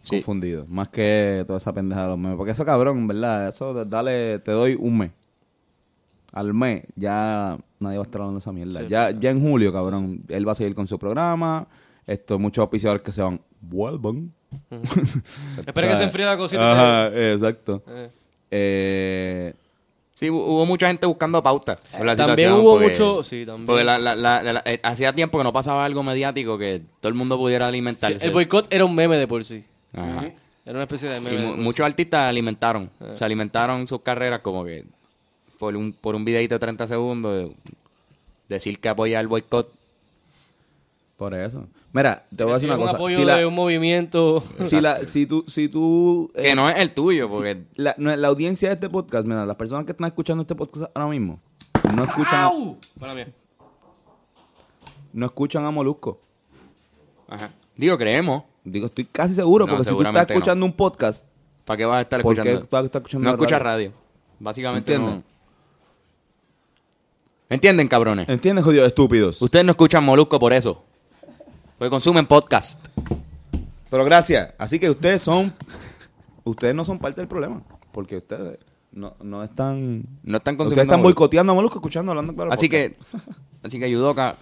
[0.02, 0.16] Sí.
[0.16, 0.64] confundido.
[0.68, 2.36] Más que toda esa pendeja de los memes.
[2.36, 3.48] Porque eso, cabrón, ¿verdad?
[3.48, 5.10] Eso, dale, te doy un mes.
[6.32, 8.80] Al mes, ya nadie va a estar hablando de esa mierda.
[8.80, 11.66] Sí, ya, ya en julio, cabrón, él va a seguir con su programa.
[12.06, 14.32] Esto, muchos auspiciadores que se van, vuelvan.
[15.66, 16.72] Espera que se enfríe la cosita.
[17.06, 17.82] Ajá, exacto.
[17.88, 18.10] Eh.
[18.50, 19.54] Eh,
[20.14, 23.44] Sí, hu- hubo mucha gente buscando pauta por la También situación, hubo porque- mucho- sí,
[23.44, 23.66] también.
[23.66, 27.08] Porque la- la- la- la- eh, hacía tiempo que no pasaba algo mediático que todo
[27.08, 28.24] el mundo pudiera Sí, alimentarse.
[28.24, 29.64] el boicot era un meme de por sí.
[29.92, 30.30] Ajá.
[30.64, 31.36] Era una especie de Y meme.
[31.36, 31.62] de mu- por sí.
[31.64, 33.12] muchos artistas alimentaron, Eh.
[33.16, 34.84] se alimentaron sus carreras como que
[35.58, 37.56] por un, por un videito de 30 segundos, de-
[38.48, 39.70] decir que apoya el boicot.
[41.16, 41.66] por eso.
[41.94, 42.96] Mira, te voy a decir una un cosa.
[42.96, 44.42] apoyo Si, la- de un movimiento.
[44.60, 48.14] si, la- si tú, si tú eh, Que no es el tuyo, porque la, no,
[48.14, 51.40] la audiencia de este podcast, mira, las personas que están escuchando este podcast ahora mismo,
[51.94, 52.50] no escuchan, a,
[53.00, 53.22] Para mí.
[55.12, 56.20] no escuchan a Molusco.
[57.28, 57.50] Ajá.
[57.76, 58.42] digo, creemos.
[58.64, 60.20] Digo, estoy casi seguro, No, porque si tú estás no.
[60.34, 61.24] escuchando un podcast,
[61.64, 62.66] ¿Para qué vas a estar ¿Por qué escuchando?
[62.68, 63.88] tú estás escuchando no la escuchas radio?
[63.90, 64.02] radio.
[64.40, 65.18] Básicamente ¿Entienden?
[65.18, 65.34] no.
[67.50, 68.28] ¿Entienden, cabrones?
[68.28, 69.40] ¿entiendes, jodidos estúpidos?
[69.40, 70.82] Ustedes no escuchan Molusco por eso.
[71.78, 72.84] Porque consumen podcast.
[73.90, 74.54] Pero gracias.
[74.58, 75.52] Así que ustedes son,
[76.44, 77.62] ustedes no son parte del problema,
[77.92, 78.58] porque ustedes
[78.92, 81.20] no, no están, No están ustedes consumiendo están Molusco.
[81.20, 82.52] boicoteando a Molusco, escuchando, hablando claro.
[82.52, 82.94] Así podcast.
[83.12, 83.18] que,
[83.64, 84.36] así que Yudoka,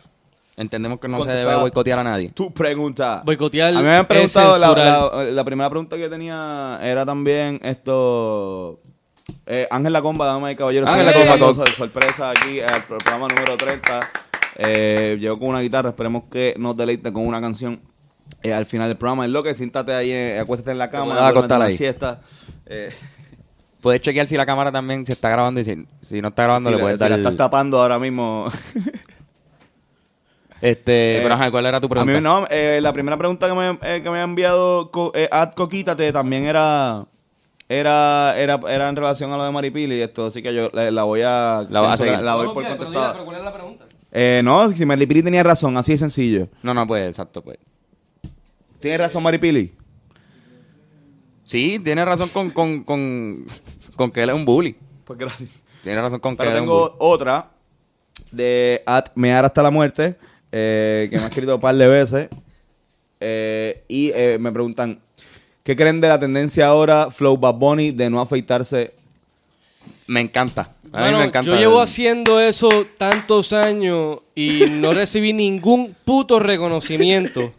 [0.57, 2.30] entendemos que no se debe boicotear a nadie.
[2.30, 3.22] Tu pregunta.
[3.24, 7.05] Boicotear A mí me han es preguntado, la, la- la primera pregunta que tenía era
[7.07, 8.80] también esto...
[9.47, 10.87] eh, Ángel Lacomba, dama y caballero.
[10.89, 14.01] Ángel dando sor- sorpresa aquí al programa número 30.
[14.59, 17.80] Eh, llegó con una guitarra, esperemos que nos deleite con una canción
[18.42, 19.24] eh, al final del programa.
[19.24, 21.76] Es lo que siéntate ahí, eh, acuéstate en la cama, puedes duérmete acostar ahí.
[21.76, 22.20] siesta.
[22.66, 22.90] Eh,
[23.80, 26.70] Puedes chequear si la cámara también se está grabando y si, si no está grabando
[26.70, 28.46] si le puedes si dar la el- estás tapando ahora mismo.
[30.61, 32.14] Este, Eh, pero ajá, ¿cuál era tu A pregunta?
[32.14, 35.28] mí no, eh, la primera pregunta que me, eh, que me ha enviado co, eh,
[35.32, 37.05] Ad Coquítate también era,
[37.68, 40.88] era, era, era en relación a lo de Maripili y esto, así que yo la,
[40.92, 41.66] la voy a...
[41.68, 43.12] La a No, por contestada.
[43.12, 43.82] pero ¿cuál es la pregunta?
[44.12, 46.48] Eh, no, si Maripili tenía razón, así de sencillo.
[46.62, 47.58] No, no, pues, exacto, pues.
[48.80, 49.72] ¿Tiene razón Maripili?
[51.44, 53.44] Sí, tiene razón con, con, con,
[53.96, 54.76] con que él es un bully.
[55.04, 55.50] Pues gracias.
[55.82, 56.80] Tiene razón con que Pero él es un bully.
[56.90, 57.50] tengo otra
[58.30, 60.16] de At Mear hasta la muerte.
[60.52, 62.28] eh, que me ha escrito un par de veces.
[63.20, 65.00] Eh, y eh, me preguntan,
[65.62, 68.92] ¿qué creen de la tendencia ahora, Flow Bad Bunny, de no afeitarse?
[70.06, 70.74] Me encanta.
[70.93, 71.51] A mí Mano, me encanta.
[71.51, 72.68] Yo llevo haciendo eso
[72.99, 77.53] tantos años y no recibí ningún puto reconocimiento.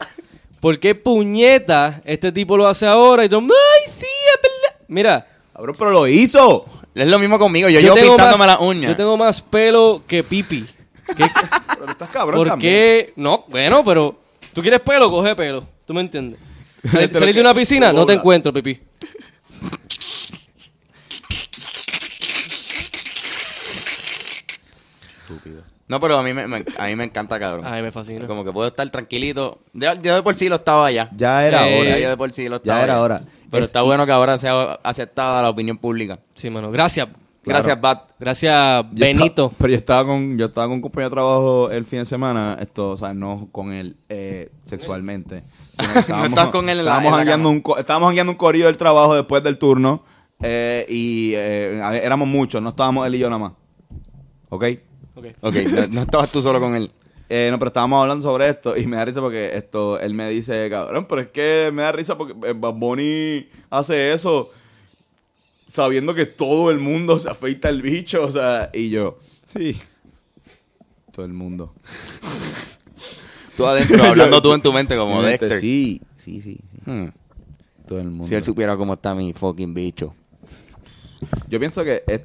[0.59, 3.25] ¿Por qué puñeta este tipo lo hace ahora?
[3.25, 3.47] Y yo, ¡ay,
[3.87, 4.79] sí, es verdad!
[4.87, 6.65] Mira, Cabrón, pero lo hizo.
[6.95, 7.69] Es lo mismo conmigo.
[7.69, 8.89] Yo, llevo pintándome las uñas.
[8.89, 10.65] Yo tengo más pelo que pipi.
[11.17, 11.25] ¿Qué-
[11.67, 12.73] Pero tú estás cabrón ¿Por también.
[12.73, 13.13] qué?
[13.17, 14.17] No, bueno, pero
[14.53, 15.65] tú quieres pelo, coge pelo.
[15.85, 16.39] ¿Tú me entiendes?
[17.11, 18.79] Salir de una piscina, no te encuentro, pipi.
[25.93, 27.65] No, pero a mí me, me- a mí me encanta, cabrón.
[27.67, 28.25] Ay, me fascina.
[28.25, 29.59] Como que puedo estar tranquilito.
[29.73, 31.07] Yo, yo de por sí lo estaba allá.
[31.15, 31.99] Ya era Eh, hora.
[31.99, 33.01] yo de por sí lo Ya estaba era allá.
[33.03, 33.21] hora.
[33.51, 36.17] Pero Es- está bueno que ahora sea aceptada la opinión pública.
[36.33, 36.71] Sí, mano.
[36.71, 37.09] Gracias.
[37.45, 38.09] Gracias, Bat.
[38.19, 39.25] Gracias, Yo Benito.
[39.45, 42.05] estaba- pero yo estaba con yo estaba con un compañero de trabajo el fin de
[42.07, 45.43] semana, esto, o sea, no con él eh, sexualmente.
[45.77, 47.55] sino estábamos- estabas con él en la- estábamos en la jangueando cama.
[47.55, 50.03] un co- estábamos jangueando un corillo del trabajo después del turno
[50.41, 53.51] eh, y eh, a ver, éramos muchos, no estábamos él y yo nada más.
[54.49, 54.63] ¿Ok?
[55.15, 55.25] Ok.
[55.41, 56.91] Ok, no, no estabas tú solo con él.
[57.29, 60.29] Eh, no, pero estábamos hablando sobre esto y me da risa porque esto, él me
[60.29, 64.51] dice, cabrón, pero es que me da risa porque eh, Bad Bunny hace eso
[65.65, 69.81] sabiendo que todo el mundo se afeita el bicho, o sea, y yo, sí,
[71.11, 71.73] todo el mundo.
[73.55, 75.61] Tú adentro, hablando tú en tu mente como Mi mente, Dexter.
[75.61, 77.07] Sí, sí, sí, sí, Hmm.
[77.87, 78.25] todo el mundo.
[78.25, 80.13] Si él supiera cómo está mi fucking bicho.
[81.47, 82.21] Yo pienso que es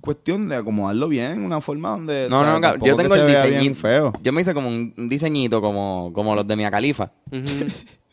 [0.00, 2.28] cuestión de acomodarlo bien, una forma donde...
[2.30, 3.74] No, o sea, no, tampoco yo tengo el diseñito.
[3.74, 4.12] feo.
[4.22, 7.12] Yo me hice como un diseñito como, como los de Mia Califa.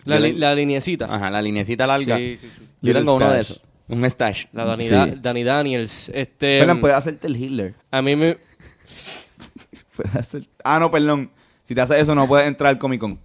[0.06, 1.06] La, li- la lineecita.
[1.14, 2.18] Ajá, la linecita larga.
[2.18, 2.62] Sí, sí, sí.
[2.62, 3.62] Yo Little tengo uno de esos.
[3.90, 4.46] Un stash.
[4.54, 4.90] La Dani, Sí.
[4.92, 6.10] Da- Dani Daniels.
[6.14, 7.76] Este, Fernan, puedes hacerte el Hitler.
[7.92, 8.38] a mí me...
[9.96, 11.32] Puedes hacer- Ah, no, perdón.
[11.64, 13.20] Si te haces eso, no puedes entrar al Comic Con.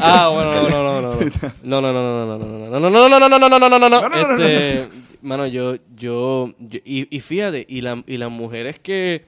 [0.00, 1.18] Ah, bueno, no, no, no, no, no.
[1.62, 3.68] No, no, no, no, no, no, no, no, no, no, no, no, no, no, no,
[3.68, 4.88] no, no, no, No, no, no, no, Este,
[5.26, 9.24] mano, yo, yo, yo- y, y fíjate, y, la, y las mujeres que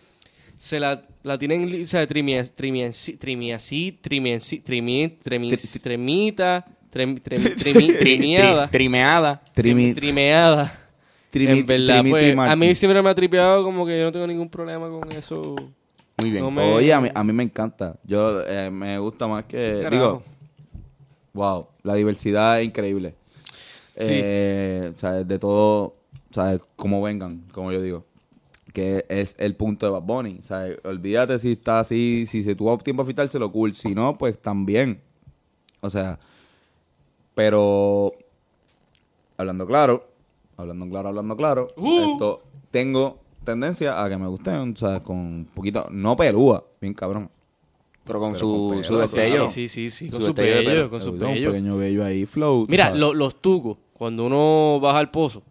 [0.57, 6.67] se la, la tienen, o sea, trimias, trimias, trimiasí, trimiasí, trimi, tremis, tremita,
[7.13, 8.69] trimeada.
[8.71, 9.43] Trimeada.
[11.31, 14.27] trimi, en verdad, pues, a mí siempre me ha tripeado como que yo no tengo
[14.27, 15.55] ningún problema con eso.
[16.21, 16.43] Muy bien.
[16.43, 17.97] No me- Oye, a mí, a mí me encanta.
[18.03, 19.87] Yo eh, me gusta más que.
[19.91, 20.23] Digo,
[21.35, 23.15] wow, la diversidad es increíble.
[23.99, 24.13] Sí.
[24.15, 25.97] Eh, o sea, de todo,
[26.33, 28.05] sea, como vengan, como yo digo.
[28.73, 30.39] Que es el punto de Bad Bunny.
[30.43, 33.75] Sea, olvídate si está así, si se tuvo tiempo a afeitárselo, cool.
[33.75, 35.01] Si no, pues también.
[35.81, 36.19] O sea,
[37.35, 38.13] pero
[39.37, 40.07] hablando claro,
[40.57, 42.13] hablando claro, hablando claro, Uh.
[42.13, 46.95] esto tengo tendencia a que me gusten, o sea, con un poquito, no pelúa, bien
[46.95, 47.31] cabrón.
[48.05, 49.51] Pero con Pero su, con su destello.
[49.51, 51.51] Sí, sí, sí, con Su su destello con su Un pello.
[51.51, 52.67] pequeño bello ahí, flow.
[52.69, 53.01] Mira, sabes.
[53.01, 55.43] lo- los tucos, cuando uno baja al pozo,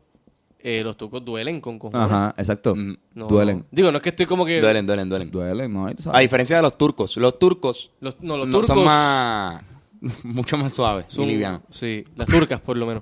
[0.60, 2.06] eh, los tucos duelen con cojones.
[2.06, 2.76] Ajá, exacto.
[2.76, 2.96] Mm.
[3.14, 3.66] No, Duelen.
[3.72, 4.60] Digo, no es que estoy como que.
[4.60, 5.30] Duelen, duelen, duelen.
[5.32, 5.86] Duelen, ¿no?
[5.88, 6.18] Ahí tú sabes.
[6.18, 7.16] A diferencia de los turcos.
[7.18, 8.76] Los turcos Los, no, los no, turcos.
[8.76, 9.64] son más...
[10.24, 11.62] Mucho más suaves son- y livianos.
[11.70, 13.02] Sí, las turcas, por lo menos.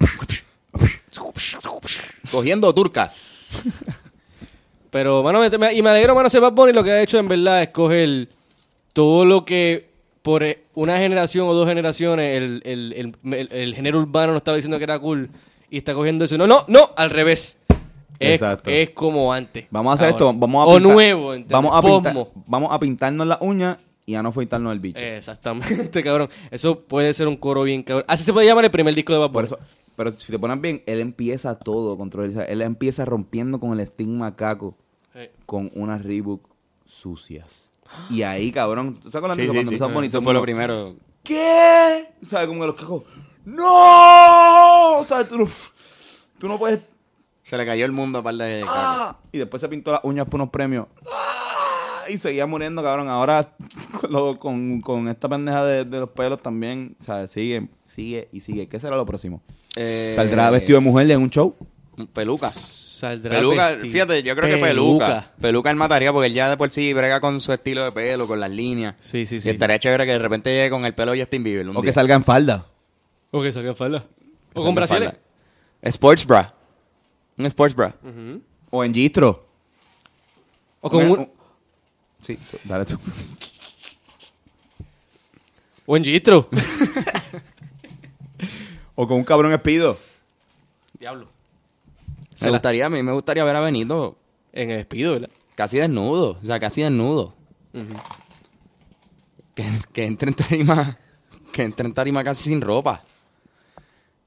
[2.32, 3.86] Cogiendo turcas.
[4.92, 7.18] Pero, mano, me- me- y me alegro, mano, ese Bad Bunny lo que ha hecho
[7.20, 8.30] en verdad es coger
[8.94, 9.90] todo lo que
[10.26, 14.80] por eh, una generación o dos generaciones el, el, el, género urbano nos estaba diciendo
[14.80, 15.30] que era cool
[15.70, 16.36] y está cogiendo eso.
[16.36, 17.60] No, no, no, al revés.
[18.18, 18.72] Es, Exacto.
[18.72, 19.68] es como antes.
[19.70, 20.16] Vamos a hacer Ahora.
[20.16, 24.24] esto, vamos a O nuevo, vamos a, pintar, vamos a pintarnos las uñas y a
[24.24, 24.98] no afeitarnos el bicho.
[25.00, 26.28] Exactamente, cabrón.
[26.50, 28.06] Eso puede ser un coro bien cabrón.
[28.08, 29.60] Así se puede llamar el primer disco de Bad Por eso,
[29.96, 32.32] pero si te pones bien, él empieza todo control.
[32.32, 34.74] o sea, él empieza rompiendo con el estigma caco
[35.14, 36.50] Eh, con unas Reebok
[36.88, 37.70] sucias.
[38.10, 39.40] Y ahí, cabrón, ¿tú sabes eso?
[39.40, 39.68] sí, Cuando sí.
[39.76, 40.96] empezó Bonnie, Eso fue lo primero.
[41.24, 42.10] ¿Qué?
[42.24, 42.48] ¿Sabes?
[42.48, 43.04] Como que los cacos.
[43.46, 45.04] ¡No!
[45.08, 45.48] Sea, tú no,
[46.40, 46.82] tú no puedes.
[47.44, 48.64] Se le cayó el mundo a par de.
[48.68, 49.18] ¡Ah!
[49.32, 50.88] Y después se pintó las uñas por unos premios.
[51.12, 52.04] ¡Ah!
[52.10, 53.08] Y seguía muriendo, cabrón.
[53.08, 53.56] Ahora
[54.02, 57.32] con, con, con esta pendeja de, de los pelos también, ¿sabes?
[57.32, 58.68] Sigue, sigue y sigue.
[58.68, 59.42] ¿Qué será lo próximo?
[59.76, 61.56] Eh, ¿Saldrá vestido de mujer en un show?
[62.14, 62.50] Peluca.
[62.52, 63.92] Saldrá Peluca, vestido.
[63.94, 65.32] fíjate, yo creo que peluca.
[65.40, 68.28] Peluca él mataría porque él ya de por sí brega con su estilo de pelo,
[68.28, 68.96] con las líneas.
[69.00, 69.50] Sí, sí, Y sí.
[69.50, 71.68] estaría chévere que de repente llegue con el pelo de Justin Bieber.
[71.70, 72.66] un O que salga en falda.
[73.32, 74.00] O que saquen falda.
[74.00, 75.10] Que O salga con brasiles.
[75.10, 75.20] falda.
[75.84, 76.54] Sports bra.
[77.38, 77.94] Un sports bra.
[78.72, 79.48] O en gistro.
[80.82, 81.30] O con un,
[82.26, 82.98] Sí, dale tú.
[85.86, 86.46] o en gistro.
[88.98, 89.98] O con un cabrón espido.
[91.00, 91.28] Diablo.
[92.42, 94.18] Me gustaría, a mí me gustaría ver a Benito
[94.54, 95.30] En el despido, ¿verdad?
[95.56, 96.38] casi desnudo.
[96.42, 97.34] O sea, casi desnudo.
[99.54, 99.64] que,
[99.94, 100.98] que entre en tarima,
[101.54, 103.02] que entre en tarima casi sin ropa.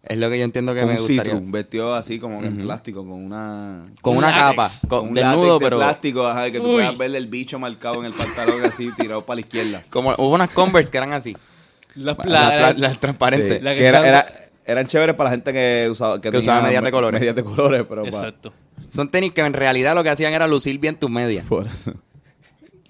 [0.02, 1.34] Es lo que yo entiendo que me gustaría.
[1.34, 3.84] citru, vestido así como en plástico, con una...
[4.00, 4.80] Con Un una látex.
[4.80, 6.72] capa, con, con un desnudo, látex de pero plástico, ajá, que tú Uy.
[6.76, 9.84] puedas ver el bicho marcado en el pantalón así, tirado para la izquierda.
[9.90, 11.36] como hubo unas Converse que eran así,
[11.94, 13.59] La, las la- las transparentes.
[13.59, 16.31] Sí, La que que era- salga- era- eran chéveres para la gente que usaba, que
[16.31, 17.19] Que usaba medias de colores.
[17.21, 18.53] Medias de colores, pero pa- Exacto.
[18.89, 21.45] Son tenis que en realidad lo que hacían era lucir bien tus medias.
[21.47, 21.93] por eso.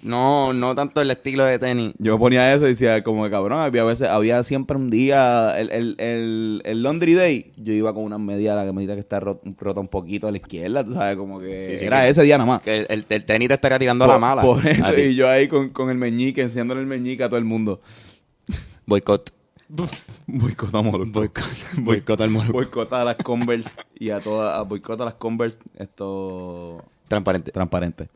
[0.01, 1.93] No, no tanto el estilo de tenis.
[1.99, 5.59] Yo me ponía eso y decía, como que cabrón, había veces, había siempre un día,
[5.59, 9.19] el, el, el, el Laundry Day, yo iba con una media, la medida que está
[9.19, 12.11] rota, rota un poquito a la izquierda, tú sabes, como que Sí, sí, era que-
[12.11, 12.63] ese día nada más.
[12.63, 14.43] Que el, el- tenis te estaría tirando a la mala.
[14.43, 17.45] Por eso, y yo ahí con, con el meñique, enseñándole el meñique a todo el
[17.45, 17.81] mundo.
[18.87, 19.33] Boicot.
[20.27, 21.11] Boicotamos.
[21.13, 21.45] Boicot.
[21.79, 22.53] Boicot al molusco.
[22.55, 27.53] Boicota a las Converse y a todas, boicota a las Converse, esto Transparente.
[27.53, 28.09] transparente.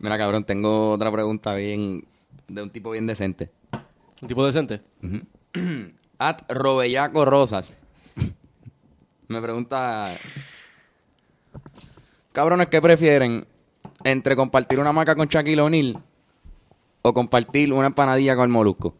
[0.00, 2.04] Mira, cabrón, tengo otra pregunta bien.
[2.48, 3.50] de un tipo bien decente.
[4.20, 4.82] Un tipo decente.
[6.18, 7.74] At Robellaco Rosas.
[9.28, 10.12] Me pregunta.
[12.32, 13.46] Cabrones, ¿qué prefieren?
[14.04, 16.02] ¿Entre compartir una maca con Shaquille O'Neal
[17.02, 18.94] o compartir una empanadilla con el molusco?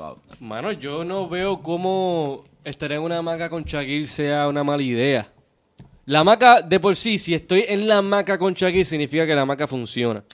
[0.00, 0.16] Wow.
[0.40, 5.30] Mano, yo no veo cómo estar en una hamaca con Shaquille sea una mala idea.
[6.06, 9.42] La hamaca, de por sí, si estoy en la hamaca con Shaquille, significa que la
[9.42, 10.24] hamaca funciona.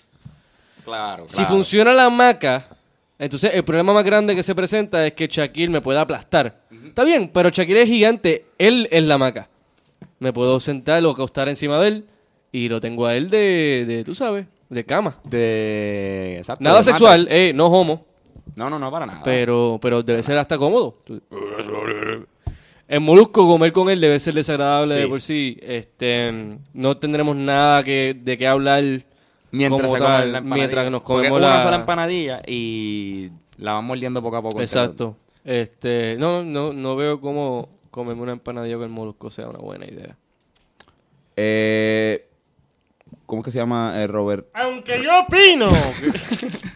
[0.85, 1.25] Claro.
[1.27, 2.65] Si funciona la hamaca,
[3.19, 6.61] entonces el problema más grande que se presenta es que Shaquille me puede aplastar.
[6.87, 9.51] Está bien, pero Shaquille es gigante, él es la hamaca.
[10.21, 12.07] Me puedo sentar o acostar encima de él
[12.53, 15.19] y lo tengo a él de, de tú sabes, de cama.
[15.25, 16.37] De.
[16.39, 18.07] Exacto, Nada de sexual, eh, no homo.
[18.57, 19.23] No, no, no, para nada.
[19.23, 20.99] Pero, pero debe ser hasta cómodo.
[22.89, 25.01] El molusco, comer con él debe ser desagradable Sí.
[25.01, 25.59] de por sí.
[25.61, 28.83] Este, no tendremos nada que, de qué hablar
[29.51, 30.55] mientras como se come tal, la empanadilla.
[30.57, 31.63] mientras nos Porque comemos una la...
[31.63, 34.61] sola empanadilla y la van mordiendo poco a poco.
[34.61, 35.17] Exacto.
[35.45, 39.85] Este, no, no, no veo cómo comerme una empanadilla con el molusco sea una buena
[39.87, 40.17] idea.
[41.37, 42.27] Eh,
[43.27, 44.47] ¿Cómo es que se llama eh, Robert?
[44.55, 45.69] Aunque yo opino.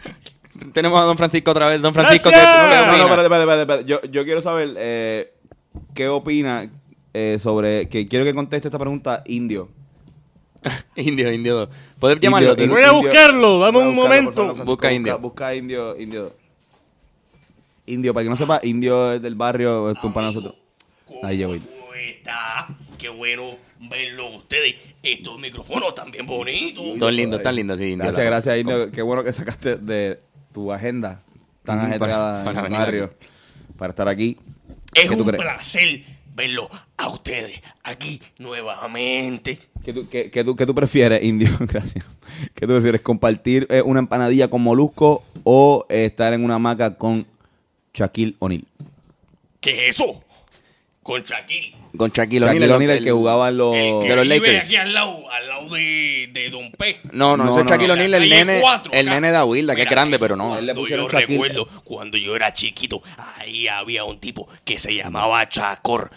[0.73, 1.81] Tenemos a Don Francisco otra vez.
[1.81, 3.85] Don Francisco, ¿qué, No, no, espérate, espérate, espérate, espérate.
[3.85, 5.33] Yo, yo quiero saber eh,
[5.93, 6.69] qué opina
[7.13, 7.89] eh, sobre.
[7.89, 9.69] que Quiero que conteste esta pregunta indio.
[10.95, 11.67] Indio, indio.
[11.99, 12.51] ¿Puedes llamarlo?
[12.51, 14.35] Indio, Voy a buscarlo, dame Voy a un buscarlo, momento.
[14.35, 15.19] por favor, Francisco, Busca indio.
[15.19, 16.35] Busca indio, indio.
[17.87, 20.53] Indio, para que no sepa, indio es del barrio, es un para nosotros.
[21.23, 21.55] Ahí llegó.
[21.55, 21.67] Indio.
[21.79, 22.67] ¿Cómo está?
[22.99, 24.93] Qué bueno verlo ustedes.
[25.01, 26.85] Estos micrófonos están bien bonitos.
[26.85, 28.05] Están lindos, están lindos, sí, indio.
[28.05, 28.91] Gracias, gracias, Indio.
[28.91, 30.19] Qué bueno que sacaste de
[30.53, 31.21] tu agenda
[31.63, 33.13] tan Ujú, ajetreada para- para en el barrio
[33.77, 34.37] para estar aquí.
[34.93, 35.41] Es ¿Qué tú un crees?
[35.41, 36.01] placer
[36.35, 39.57] verlo a ustedes aquí nuevamente.
[39.83, 41.49] ¿Qué tú, qué, qué tú, qué tú prefieres, Indio?
[41.59, 42.05] Gracias.
[42.53, 43.01] ¿Qué tú prefieres?
[43.01, 47.25] ¿Compartir eh, una empanadilla con Molusco o eh, estar en una hamaca con
[47.93, 48.65] Shaquille O'Neal?
[49.59, 50.23] ¿Qué es eso?
[51.03, 51.73] Con Shaquille.
[51.97, 52.59] Con Shaquille O'Neal.
[52.59, 53.75] Shaquille O'Neal, el que jugaba en los...
[53.75, 54.65] El que de los vive Lakers.
[54.65, 56.99] aquí al lado, al lado de, de Don P.
[57.11, 57.93] No, no, No, ese es Shaquille no.
[57.95, 59.15] O'Neal, el nene, cuatro, el acá.
[59.15, 60.57] nene de Aguilda, que es grande, pero no.
[60.57, 61.33] él le Cuando pusieron yo Shaquille.
[61.43, 63.01] recuerdo, cuando yo era chiquito,
[63.39, 66.11] ahí había un tipo que se llamaba Chacor.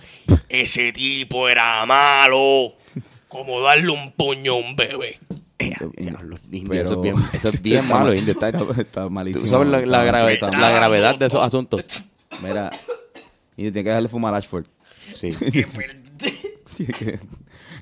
[0.50, 2.74] Ese tipo era malo.
[3.28, 5.18] Como darle un puño a un bebé.
[5.56, 8.32] Pero- eso es bien, eso es bien Está malo, mal- indio.
[8.34, 9.44] Está, está- está malísimo.
[9.44, 12.04] Tú sabes la, gravedad de esos asuntos.
[12.42, 12.70] Mira,
[13.56, 14.66] y tiene que dejarle fumar a Ashford.
[15.14, 15.30] Sí.
[16.76, 17.20] Tiene que-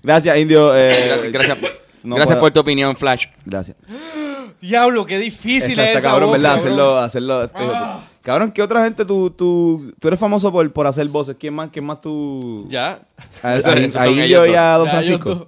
[0.02, 0.74] Gracias, Indio.
[0.76, 0.88] eh,
[1.30, 1.58] Gracias, gracias,
[2.02, 3.26] no gracias puedo- por tu opinión, Flash.
[3.44, 3.76] Gracias.
[4.60, 6.56] Diablo, qué difícil es esa cabrón, voz, ¿verdad?
[6.56, 6.66] cabrón.
[6.74, 7.44] Hacerlo, hacerlo.
[7.44, 11.08] este, hijo de- Cabrón, ¿qué otra gente tú, tú, tú eres famoso por, por hacer
[11.08, 11.34] voces?
[11.38, 12.66] ¿Quién más, quién más tú?
[12.68, 13.00] Ya.
[13.42, 14.78] A, Eso- a- esos a son Indio ellos y a dos.
[14.78, 15.46] Don Ya, Francisco.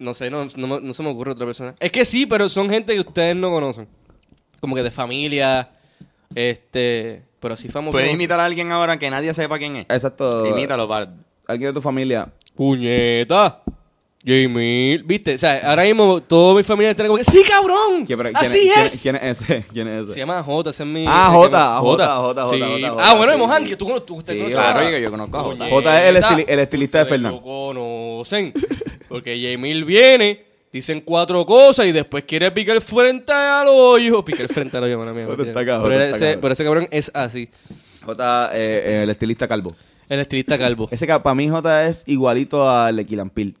[0.00, 1.74] No sé, no, no, me- no se me ocurre otra persona.
[1.78, 3.86] Es que sí, pero son gente que ustedes no conocen.
[4.60, 5.70] Como que de familia,
[6.34, 7.92] este, pero así famoso.
[7.92, 9.86] ¿Puedes imitar a alguien ahora que nadie sepa quién es?
[9.88, 10.44] Exacto.
[10.46, 11.12] Imítalo, para.
[11.46, 12.28] Alguien de tu familia.
[12.54, 13.62] Puñeta.
[14.28, 15.34] Jamie, ¿viste?
[15.34, 18.04] O sea, ahora mismo todos mis familiares están como que, ¡Sí, cabrón!
[18.04, 19.02] ¿Quién, pero- ¡Así quién, es!
[19.02, 19.64] ¿quién, es ese?
[19.72, 20.12] ¿Quién es ese?
[20.14, 21.04] Se llama Jota, ese es mi...
[21.06, 22.58] Ah, Jota, Jota, Jota, Sí.
[22.60, 23.70] Jota, Jota, Ah, bueno, sí, Mohan, sí.
[23.70, 25.68] que tú, tú usted Sí, conoce Claro, a- oye, que yo conozco a Jota.
[25.70, 26.34] Jota es el, Puñeta.
[26.42, 27.32] estili- el estilista de Ustedes Fernan.
[27.34, 28.52] lo conocen.
[29.08, 34.24] Porque Jamil viene, dicen cuatro cosas y después quiere picar frente al hoyo.
[34.24, 35.26] Picar frente al hoyo, mala mía.
[35.26, 36.40] Jota está cabrón, pero, está ese, cabrón.
[36.40, 37.48] pero ese cabrón es así.
[38.04, 39.72] Jota, eh, eh, el estilista calvo.
[40.08, 40.88] El estilista calvo.
[40.90, 43.56] Ese para mí Jota es igualito al de Kill Pil.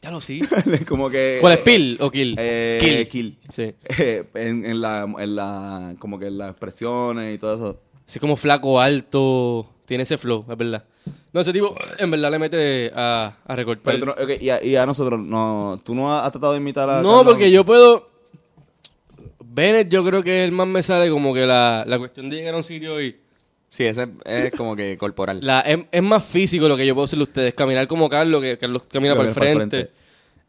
[0.00, 0.42] Ya lo sí.
[0.88, 1.38] como que...
[1.40, 2.36] ¿Cuál es Pil o Kill?
[2.38, 3.08] Eh, Kill.
[3.08, 3.38] Kill.
[3.52, 3.74] Sí.
[3.98, 7.80] Eh, en, en la, en la, como que en las expresiones y todo eso.
[8.06, 9.66] Así como flaco, alto.
[9.84, 10.84] Tiene ese flow, es verdad.
[11.32, 13.94] No, ese tipo en verdad le mete a, a recortar.
[13.94, 16.58] Pero tú no- ok, y, a, y a nosotros, no, ¿tú no has, tratado de
[16.58, 18.08] imitar a No, porque yo puedo.
[19.44, 22.54] Bennett yo creo que el más me sale como que la, la cuestión de llegar
[22.54, 23.16] a un sitio y...
[23.68, 25.40] Sí, ese es como que corporal.
[25.42, 27.54] La, es, es más físico lo que yo puedo decirle a ustedes.
[27.54, 29.90] Caminar como Carlos, que Carlos camina Lo para el frente.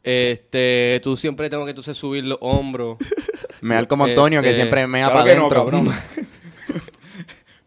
[0.01, 2.97] Este, tú siempre tengo que entonces subir los hombros.
[3.61, 5.93] Me da como Antonio, que Este, siempre mea Claro para no, adentro.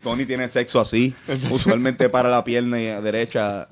[0.03, 1.15] Tony tiene sexo así.
[1.51, 3.69] Usualmente para la pierna y a derecha.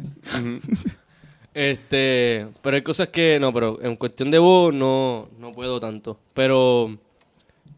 [1.54, 6.20] Este, pero hay cosas que no, pero en cuestión de voz no, no puedo tanto.
[6.34, 6.96] Pero,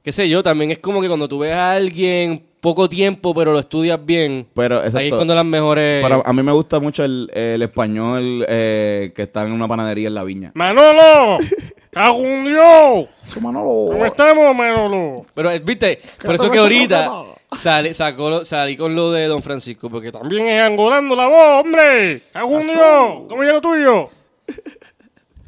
[0.03, 3.53] qué sé yo, también es como que cuando tú ves a alguien poco tiempo, pero
[3.53, 5.17] lo estudias bien, Pero, ahí es exacto.
[5.17, 6.01] cuando las mejores...
[6.01, 10.07] Para- a mí me gusta mucho el, el español eh, que está en una panadería
[10.07, 10.53] en la viña.
[10.55, 11.39] Manolo,
[11.91, 13.09] cago Dios.
[13.43, 13.87] Manolo.
[13.93, 15.27] ¿Cómo estamos, Manolo?
[15.35, 17.11] Pero, eh, viste, por eso que ahorita
[17.53, 20.47] sale, sacó, salí con lo de Don Francisco, porque también...
[20.47, 22.23] Es angolando la voz, hombre.
[22.33, 22.79] Cago en Dios.
[23.29, 24.09] ¿Cómo ya lo tuyo?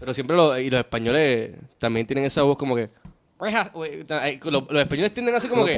[0.00, 2.88] Pero siempre lo- y los españoles también tienen esa voz como que...
[4.44, 5.76] Los, los españoles tienden así como que...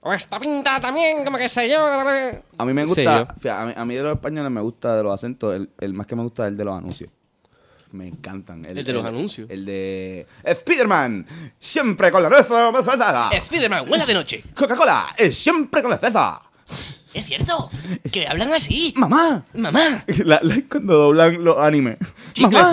[0.00, 2.32] O esta pinta también, como que se lleva.
[2.56, 5.02] A mí me gusta, fíjate, a, mí, a mí de los españoles me gusta de
[5.02, 7.10] los acentos, el, el más que me gusta es el de los anuncios.
[7.90, 8.64] Me encantan.
[8.64, 9.48] ¿El de los anuncios?
[9.50, 11.26] El de Spiderman,
[11.58, 13.30] siempre con la nueza más pesada.
[13.40, 14.44] Spiderman, huela de noche.
[14.54, 16.42] Coca-Cola, es siempre con la cereza.
[17.14, 17.70] Es cierto,
[18.12, 18.92] que hablan así.
[18.96, 19.42] Mamá.
[19.54, 19.80] Mamá.
[20.24, 21.96] La- la- cuando doblan los animes.
[22.34, 22.72] Chicle Mamá.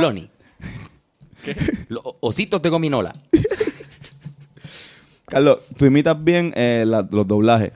[1.89, 3.13] Los ositos de gominola.
[5.27, 7.71] Carlos, tú imitas bien eh, la- los doblajes.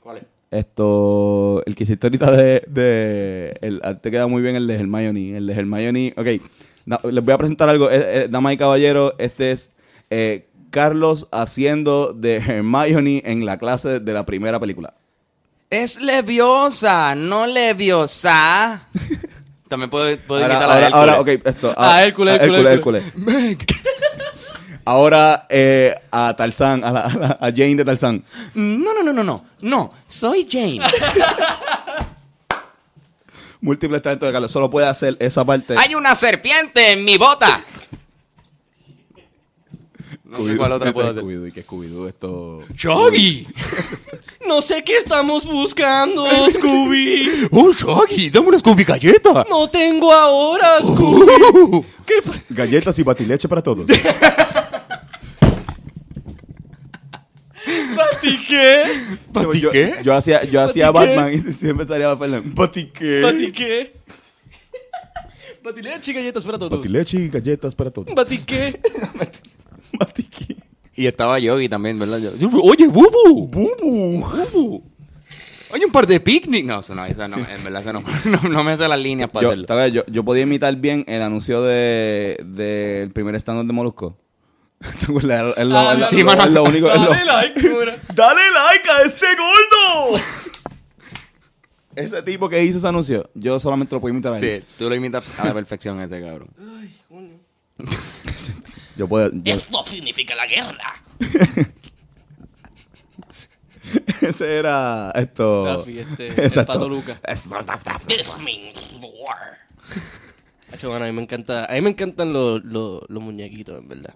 [0.00, 0.24] ¿Cuál es?
[0.50, 5.36] Esto, el que hiciste ahorita de, de el, te queda muy bien el de Hermione,
[5.36, 6.14] el de Hermione.
[6.16, 6.26] Ok,
[6.86, 9.72] da- les voy a presentar algo, eh, eh, damas y caballeros, este es
[10.10, 14.94] eh, Carlos haciendo de Hermione en la clase de la primera película.
[15.70, 18.88] Es leviosa, no leviosa.
[19.68, 20.94] También puedo, puedo Ahora, imitar a ahora, Hércules.
[21.10, 21.74] ahora, ok, esto.
[21.76, 23.04] Ah, Hércules, Hércules, Hércules.
[24.84, 28.24] Ahora eh, a Tarzán, a, la- a la- a Jane de Tarzán.
[28.54, 29.44] No, no, no, no, no.
[29.62, 30.80] No, soy Jane.
[33.60, 35.74] Múltiples talentos de Carlos, solo puede hacer esa parte.
[35.76, 37.60] Hay una serpiente en mi bota.
[40.28, 41.22] No sé cuál otra puedo hacer.
[41.22, 42.62] Scooby-Doo, y que Scooby-Doo, esto...
[42.74, 43.46] ¡Shaggy!
[44.46, 47.28] No sé qué estamos buscando, Scooby.
[47.50, 48.30] ¡Oh, Shaggy!
[48.30, 49.44] ¡Dame una Scooby galleta!
[49.50, 51.84] No tengo ahora, Scooby.
[52.06, 53.86] ¿Qué pa- Galletas y batileche para todos.
[57.96, 58.84] ¿Pati qué?
[59.32, 59.96] ¿Pati yo, qué?
[60.04, 61.16] Yo hacía, yo hacía ¿Pati qué?
[61.16, 62.54] Batman y siempre salía Fernan.
[62.54, 63.20] ¿Pati qué?
[63.22, 63.92] ¿Pati qué?
[65.62, 66.78] ¿Pati leche y galletas para todos?
[66.78, 68.14] Batileche y galletas para todos.
[68.14, 68.80] ¿Pati qué?
[70.98, 72.18] Y estaba Yogi también, ¿verdad?
[72.38, 73.48] Yo- Oye, Bubu.
[73.48, 74.20] Bubu.
[74.52, 74.82] Bubu.
[75.72, 76.64] Oye, un par de picnic.
[76.64, 79.28] No, eso no, eso no, en verdad, eso no, no, no me hace las líneas
[79.28, 79.66] para Yo, hacerlo.
[79.66, 84.16] tal vez yo, yo podía imitar bien el anuncio de del primer stand de Molusco.
[85.08, 85.32] Lo,
[85.76, 86.44] Ah, es lo- sí, mano.
[86.44, 86.90] es lo único.
[86.90, 87.60] es lo- Dale like.
[88.14, 90.18] ¡Dale like a este gordo!
[91.94, 94.62] ese tipo que hizo ese anuncio, yo solamente lo puedo imitar a él.
[94.62, 96.48] Sí, tú lo imitas a la perfección a ese cabrón.
[98.96, 99.30] Yo puedo.
[99.32, 101.02] yo- Esto significa la guerra.
[104.20, 105.64] ese era esto.
[105.64, 107.18] Daffy, este, el pato Luca.
[108.06, 109.58] This means war.
[110.72, 113.88] Hacho, mano, a mí me encanta, a mí me encantan los, los, los muñequitos, en
[113.88, 114.14] verdad.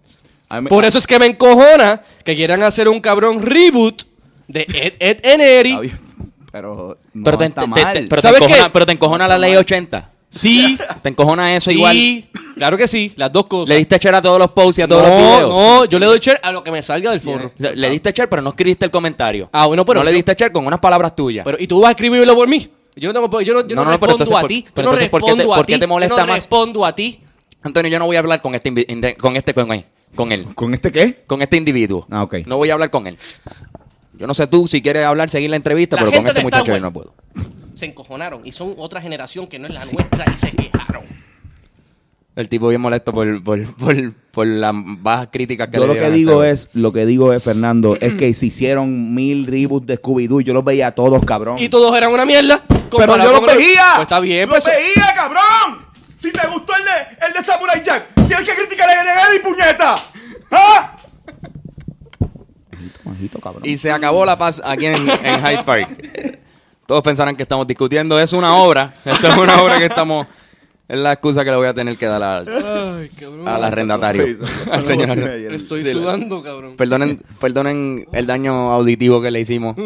[0.69, 4.03] Por eso es que me encojona que quieran hacer un cabrón reboot
[4.49, 5.71] de Ed, Ed and Eddie.
[5.71, 6.01] Está bien,
[6.51, 7.93] Pero no Pero te, está te- mal.
[7.95, 8.71] te- pero, te ¿Sabes encojona, qué?
[8.73, 10.10] pero te encojona la ley 80.
[10.33, 12.29] Sí, Te encojona eso sí, igual.
[12.57, 13.69] claro que sí, las dos cosas.
[13.71, 15.49] Le diste share a todos los posts y a todos los no, videos.
[15.51, 17.53] no, yo le doy share a lo que me salga del forro.
[17.59, 19.51] Le, le diste share, pero no escribiste el comentario.
[19.53, 21.45] Ah, bueno, pero No le diste share con unas palabras tuyas.
[21.45, 22.69] Pero, ¿y tú vas a escribirlo por mí?
[22.95, 24.65] Yo no tengo, yo no, yo no, No, no, pero respondo entonces, a ¿por- ti.
[24.73, 25.81] pero yo entonces, ¿por qué te- respondo a por qué ti.
[25.81, 26.35] te molesta yo no más?
[26.37, 27.21] respondo a ti.
[27.63, 28.73] Antonio, yo no voy a hablar con este,
[29.19, 29.69] con este, con,
[30.15, 31.25] con él, ¿Con este qué?
[31.27, 32.07] con este individuo.
[32.11, 32.37] Ah, ok.
[32.47, 33.19] No voy a hablar con él.
[34.15, 36.67] Yo no sé tú si quieres hablar, seguir la entrevista, La pero con este muchacho
[36.75, 37.15] yo no puedo.
[37.81, 41.03] Se encojonaron y son otra generación que no es la nuestra y se quejaron.
[42.37, 45.95] El tipo bien molesto por, por, por, por las bajas críticas que Yo le lo
[45.95, 49.47] que a digo este- es, lo que digo es, Fernando, es que se hicieron mil
[49.47, 51.59] reboots de Scooby-Doo, yo los veía todos, cabrón.
[51.59, 52.63] Y todos eran una mierda.
[52.95, 53.83] Pero yo los veía.
[53.95, 54.77] Pues está bien, ¡Los pues.
[54.77, 55.79] veía, cabrón!
[56.21, 59.41] Si te gustó el de, el de Samurai Jack, tienes que criticar el de Eddie,
[59.41, 59.95] puñeta.
[60.51, 60.97] ¿Ah?
[63.07, 63.63] Majito, cabrón.
[63.65, 65.89] Y se acabó la paz aquí en, en Hyde Park.
[66.91, 68.19] Todos pensarán que estamos discutiendo.
[68.19, 68.93] Es una obra.
[69.05, 70.27] Esto es una obra que estamos.
[70.89, 73.47] Es la excusa que le voy a tener que dar al, Ay, cabrón.
[73.47, 74.25] al arrendatario.
[74.73, 75.17] al señor.
[75.53, 76.75] Estoy sudando, cabrón.
[76.77, 79.77] Perdonen, perdonen el daño auditivo que le hicimos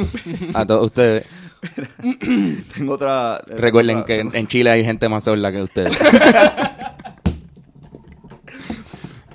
[0.55, 1.27] a todos ustedes.
[2.75, 3.39] Tengo otra.
[3.49, 5.99] Recuerden otra- que en en Chile hay gente más sorda que ustedes.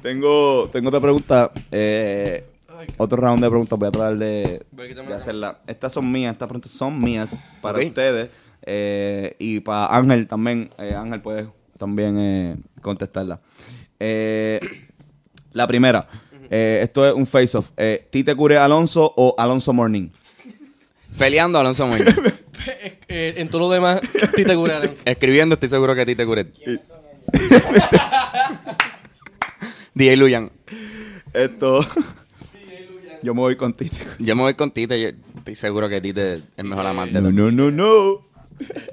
[0.01, 1.51] Tengo, tengo otra pregunta.
[1.71, 2.48] Eh,
[2.97, 3.77] otro round de preguntas.
[3.79, 5.59] Voy a tratar de, de la hacerla.
[5.67, 6.33] Estas son mías.
[6.33, 7.29] Estas preguntas son mías
[7.61, 8.31] para ustedes.
[8.63, 10.69] eh, y para Ángel también.
[10.77, 13.39] Eh, Ángel puede también eh, contestarla.
[13.99, 14.59] Eh,
[15.53, 16.07] la primera.
[16.49, 17.71] eh, esto es un face-off.
[17.77, 20.09] Eh, ¿Tite Cure Alonso o Alonso Morning?
[21.17, 21.89] Peleando Alonso.
[23.07, 24.01] Eh, en todo lo demás,
[24.35, 24.91] Tite Gurel.
[25.05, 26.45] Escribiendo estoy seguro que a ti te curé.
[29.95, 30.51] DJ Luyan.
[31.33, 31.85] Esto.
[33.23, 33.97] Yo me voy con Tite.
[34.19, 34.99] Yo me voy con Tite.
[35.01, 37.21] Yo estoy seguro que Tite es el mejor amante.
[37.21, 38.27] No, no, no, no.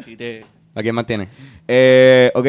[0.04, 0.44] Tite.
[0.74, 1.28] ¿A quién más tiene?
[1.66, 2.46] Eh, ok.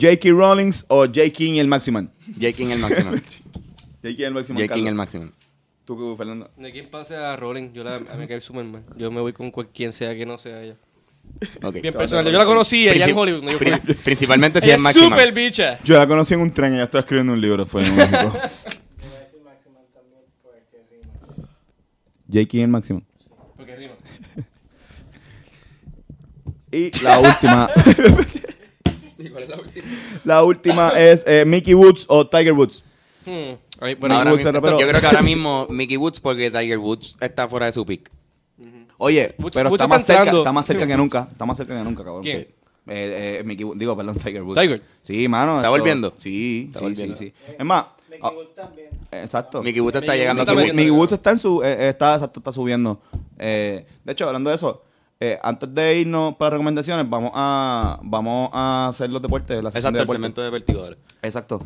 [0.00, 0.28] J.K.
[0.30, 1.30] Rawlings o J.
[1.32, 2.10] King el Maximan.
[2.40, 2.52] J.
[2.52, 3.10] King el máximo.
[4.02, 4.14] J.
[4.16, 4.62] King el Maximan.
[4.62, 4.74] J.
[4.74, 5.30] King el máximo.
[5.84, 6.50] ¿Tú, Fernando?
[6.56, 7.72] ¿De quién pase a Rolling?
[7.72, 8.82] Yo la, a mí me cae súper mal.
[8.96, 10.74] Yo me voy con cual- quien sea que no sea ella.
[11.80, 12.30] Bien personal.
[12.32, 13.42] Yo la conocí allá en Hollywood.
[13.52, 13.94] yo fui.
[14.04, 15.06] Principalmente si Ella es es máxima.
[15.08, 15.78] súper bicha.
[15.84, 17.64] Yo la conocí en un tren y ella estaba escribiendo un libro.
[17.64, 18.32] Fue en México.
[22.32, 22.44] J.
[22.46, 23.04] King el Maximan.
[23.56, 23.94] Porque rima.
[26.70, 27.68] Y la última.
[30.24, 32.84] la última es eh, Mickey Woods o Tiger Woods.
[33.24, 33.54] Hmm.
[33.80, 36.78] Ay, bueno, Ahora Woods mismo- es yo creo que ahora mismo Mickey Woods porque Tiger
[36.78, 38.10] Woods está fuera de su pick.
[38.98, 41.28] Oye, Woods- pero Woods está está más, cerca, está más cerca que nunca.
[41.30, 42.22] Está más cerca que nunca, cabrón.
[42.24, 42.40] ¿Quién?
[42.40, 42.54] Sí.
[42.90, 44.60] Eh, eh, Mickey Woods- digo, perdón, Tiger Woods.
[44.60, 44.82] Tiger.
[45.02, 45.56] Sí, mano.
[45.56, 46.14] ¿Está esto- volviendo?
[46.18, 47.16] Sí, Está sí, volviendo.
[47.16, 47.54] sí, sí.
[47.58, 47.84] Es más.
[49.10, 49.62] Exacto.
[49.62, 50.72] Mickey Woods está Mickey llegando a su está.
[50.74, 51.62] Mickey Woods está en su.
[51.62, 53.00] eh, eh, está, exacto, está subiendo.
[53.38, 54.82] Eh, de hecho, hablando de eso,
[55.20, 59.62] eh, antes de irnos para recomendaciones, vamos a vamos a hacer los deportes.
[59.62, 60.98] La Exacto, de el segmento de vertigodores.
[61.22, 61.60] Exacto.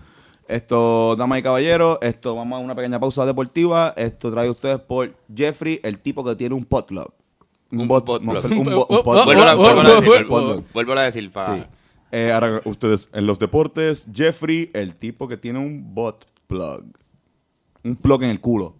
[0.49, 3.95] Esto, damas y caballeros, esto vamos a una pequeña pausa deportiva.
[3.97, 7.13] Esto trae ustedes por Jeffrey, el tipo que tiene un potluck.
[7.71, 8.27] Un bot- un.
[9.05, 11.63] Vuelvo a decir, vuelvo- vuelvo a decir pa- Sí.
[12.11, 16.85] Eh, ahora ustedes, en los deportes, Jeffrey, el tipo que tiene un bot plug.
[17.85, 18.77] Un plug en el culo.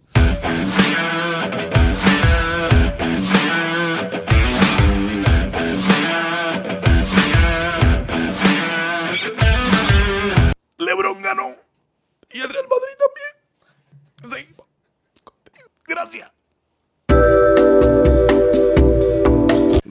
[10.77, 11.55] LeBron ganó.
[12.31, 13.33] Y el Real Madrid también.
[15.85, 16.31] Gracias.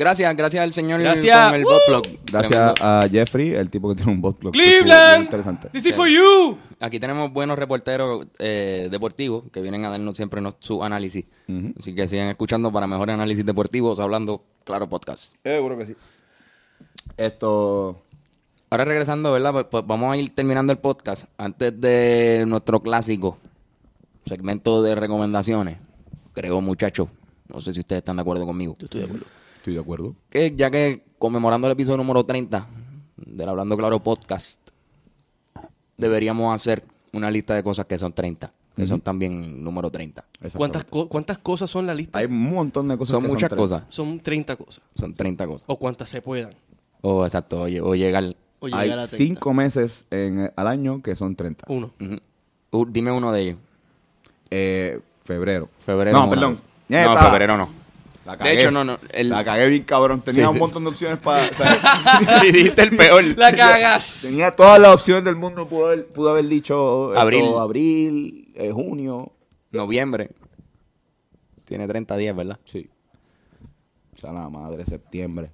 [0.03, 1.47] Gracias, gracias al señor Gracias.
[1.47, 2.03] con el bot plug.
[2.33, 2.75] Gracias Tremendo.
[2.85, 5.25] a Jeffrey, el tipo que tiene un bot muy Cleveland.
[5.27, 5.69] Interesante.
[5.69, 6.59] This is for you.
[6.81, 11.25] Aquí tenemos buenos reporteros eh, deportivos que vienen a darnos siempre nos- su análisis.
[11.79, 15.37] Así que sigan escuchando para mejores análisis deportivos hablando Claro Podcast.
[15.45, 15.95] Seguro que sí.
[17.17, 18.03] Esto.
[18.71, 19.53] Ahora regresando, ¿verdad?
[19.53, 23.39] Pues, pues vamos a ir terminando el podcast antes de nuestro clásico
[24.25, 25.77] segmento de recomendaciones.
[26.33, 27.09] Creo, muchachos.
[27.49, 28.75] No sé si ustedes están de acuerdo conmigo.
[28.79, 29.27] Yo estoy de acuerdo.
[29.63, 30.17] Estoy de acuerdo.
[30.29, 32.67] Que ya que conmemorando el episodio número 30
[33.17, 34.59] del Hablando Claro Podcast,
[35.97, 36.83] deberíamos hacer
[37.13, 40.25] una lista de cosas que son 30, que son también número 30.
[40.57, 42.19] ¿Cuántas, co- ¿Cuántas cosas son la lista?
[42.19, 43.13] Hay un montón de cosas.
[43.13, 43.61] Son que muchas tres.
[43.61, 44.83] cosas, Son 30 cosas.
[44.97, 45.65] son 30 cosas.
[45.69, 46.51] O cuántas se puedan.
[47.03, 48.35] O exacto, o, o llegar.
[48.59, 49.17] O llegar Hay a 30.
[49.17, 51.67] cinco meses en, al año que son 30.
[51.69, 51.93] Uno.
[52.73, 53.59] Uh, dime uno de ellos.
[54.51, 55.69] Eh, febrero.
[55.79, 56.19] Febrero.
[56.19, 56.57] No, perdón.
[56.89, 57.69] No, febrero no.
[58.25, 58.99] La De hecho, no, no.
[59.13, 60.21] El, La cagué bien cabrón.
[60.23, 61.43] Tenía Sí, un montón de opciones para.
[61.43, 63.25] o sea, dijiste el peor.
[63.37, 64.21] La cagas.
[64.23, 65.67] tenía todas las opciones del mundo.
[65.67, 67.13] Pudo haber, pudo haber dicho.
[67.13, 67.45] esto, Abril.
[67.59, 69.33] abril, eh, junio.
[69.73, 70.31] Noviembre.
[71.65, 72.59] Tiene 30 días, ¿verdad?
[72.65, 72.89] Sí.
[74.17, 75.51] O sea, la madre, septiembre.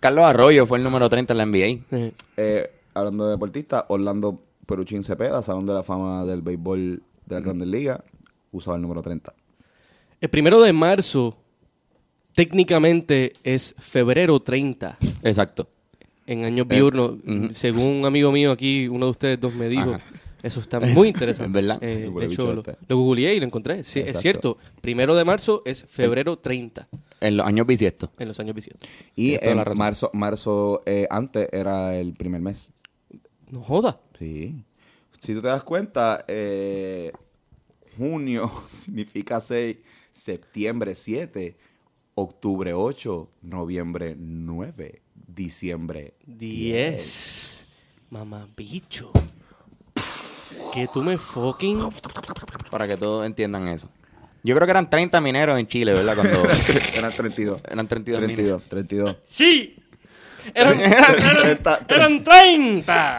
[0.00, 1.66] Carlos Arroyo fue el número 30 en la NBA.
[1.96, 7.34] Eh, Eh, hablando de deportistas, Orlando Peruchín Cepeda, Salón de la Fama del Béisbol de
[7.34, 8.00] la Grandes Ligas,
[8.52, 9.32] usaba el número 30.
[10.20, 11.36] El primero de marzo,
[12.38, 14.96] técnicamente, es febrero 30.
[15.24, 15.68] Exacto.
[16.24, 17.14] En años diurnos.
[17.52, 19.98] Según un amigo mío aquí, uno de ustedes dos me dijo.
[20.44, 21.60] Eso está muy interesante.
[21.60, 21.82] ¿Verdad?
[21.82, 23.82] Eh, de hecho, lo, lo googleé y lo encontré.
[23.82, 24.56] Sí, es cierto.
[24.80, 26.86] Primero de marzo es febrero 30
[27.20, 28.10] En los años bisiestos.
[28.20, 28.88] en los años bisietos.
[29.16, 29.60] Y en
[30.12, 32.68] marzo eh, antes era el primer mes.
[33.50, 34.00] No joda.
[34.16, 34.62] Sí.
[35.18, 37.10] Si tú te das cuenta, eh,
[37.96, 39.76] junio significa 6,
[40.12, 41.56] septiembre 7,
[42.20, 48.06] octubre 8, noviembre 9, diciembre 10.
[48.10, 49.10] Mamá bicho.
[50.72, 51.78] Que tú me fucking.
[52.70, 53.88] Para que todos entiendan eso.
[54.42, 56.14] Yo creo que eran 30 mineros en Chile, ¿verdad?
[56.14, 56.42] Cuando
[56.96, 57.60] Eran 32.
[57.70, 58.62] eran 32 mineros.
[58.68, 59.16] 32, 32.
[59.24, 59.76] Sí.
[60.54, 61.16] Eran, eran,
[61.46, 63.16] Esta- eran 30.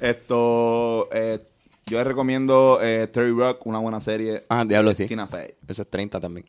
[0.00, 1.38] Esto, eh,
[1.86, 4.44] yo les recomiendo eh, Terry Rock, una buena serie.
[4.48, 5.06] Ah, diablo, sí.
[5.06, 5.54] Tina Fey.
[5.66, 6.46] Eso es 30 también.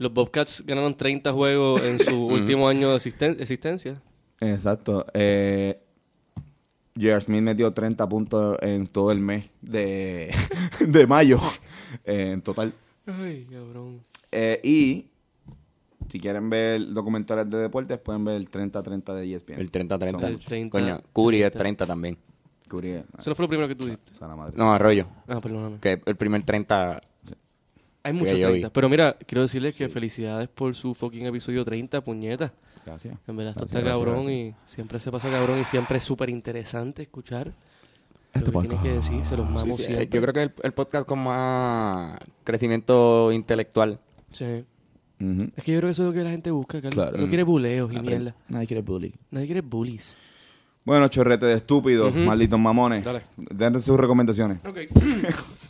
[0.00, 4.00] Los Bobcats ganaron 30 juegos en su último año de existen- existencia.
[4.40, 5.04] Exacto.
[5.12, 5.78] Eh,
[6.96, 7.20] J.R.
[7.20, 10.34] Smith metió 30 puntos en todo el mes de,
[10.88, 11.38] de mayo
[12.06, 12.72] eh, en total.
[13.04, 14.02] Ay, cabrón.
[14.32, 15.10] Eh, y
[16.08, 19.60] si quieren ver documentales de deportes, pueden ver el 30-30 de ESPN.
[19.60, 20.24] El 30-30.
[20.24, 21.58] El 30, Coño, Curry es 30.
[21.58, 22.16] 30 también.
[22.70, 23.86] Cubrí, Eso no fue lo primero que tú
[24.18, 24.54] madre.
[24.56, 25.08] No, Arroyo.
[25.28, 25.78] Ah, perdóname.
[25.78, 27.00] Que el primer 30.
[28.02, 28.68] Hay muchos yo 30.
[28.68, 28.72] vi.
[28.72, 32.52] Pero mira, quiero decirles que felicidades por su fucking episodio 30, puñeta.
[32.86, 33.16] Gracias.
[33.26, 34.54] En verdad, esto Gracias, está gracias, cabrón gracias.
[34.66, 37.52] y siempre se pasa cabrón y siempre es súper interesante escuchar
[38.32, 39.24] Este lo que tiene que decir.
[39.26, 40.08] Se los Sí, mamos sí, siempre.
[40.08, 43.98] yo creo que el, el podcast con más crecimiento intelectual.
[44.30, 44.64] Sí.
[45.20, 45.50] Ujú.
[45.54, 46.94] Es que yo creo que eso es lo que la gente busca, Carlos.
[46.94, 47.18] Claro.
[47.18, 48.34] No quiere buleos y mierda.
[48.48, 49.14] Nadie quiere bully.
[49.30, 50.16] Nadie quiere bullies.
[50.82, 52.20] Bueno, chorrete de estúpidos, Ujú.
[52.20, 53.04] malditos mamones.
[53.04, 53.22] Dale.
[53.36, 54.58] Den sus recomendaciones.
[54.64, 54.78] Ok.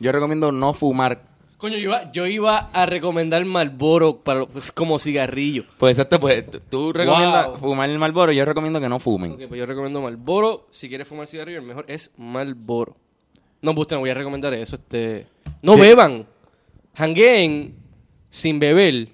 [0.00, 1.22] Yo recomiendo no fumar.
[1.56, 5.64] Coño, yo iba, yo iba a recomendar Marlboro para, pues, como cigarrillo.
[5.78, 7.56] Pues esto, pues, tú- tú recomiendas Wow.
[7.58, 9.32] fumar el Marlboro, yo recomiendo que no fumen.
[9.32, 10.66] Ok, pues yo recomiendo Marlboro.
[10.70, 12.96] Si quieres fumar cigarrillo, el mejor es Marlboro.
[13.62, 14.76] No, pues te no voy a recomendar eso.
[14.76, 15.26] Este,
[15.62, 16.26] no beban.
[16.96, 17.74] Hangueen
[18.28, 19.08] sin beber.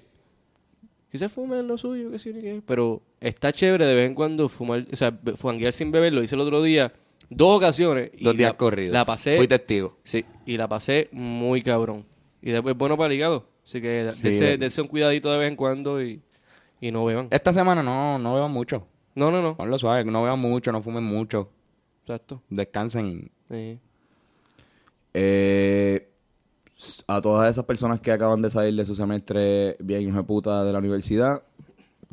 [1.13, 2.61] Se fumen lo suyo, que sí, ni qué.
[2.65, 6.11] Pero está chévere de vez en cuando fumar, o sea, be- hanguear sin beber.
[6.13, 6.91] Lo hice el otro día,
[7.31, 8.11] dos ocasiones.
[8.15, 8.93] y Dos días la- corridos.
[8.93, 9.37] La pasé.
[9.37, 9.97] Fui testigo.
[10.03, 12.05] Sí, y la pasé muy cabrón.
[12.41, 13.47] Y después bueno para el hígado.
[13.63, 14.11] Así que
[14.69, 16.21] Sí, un cuidadito de vez en cuando y,
[16.79, 17.27] y no beban.
[17.31, 18.87] Esta semana no, no beban mucho.
[19.15, 19.57] No, no, no.
[19.57, 21.49] Ponlo suave, no beban mucho, no fumen mucho.
[22.03, 22.41] Exacto.
[22.49, 23.31] Descansen.
[23.49, 23.79] Sí.
[25.13, 26.07] Eh,
[27.07, 30.63] a todas esas personas que acaban de salir de su semestre bien hijo de puta
[30.63, 31.43] de la universidad,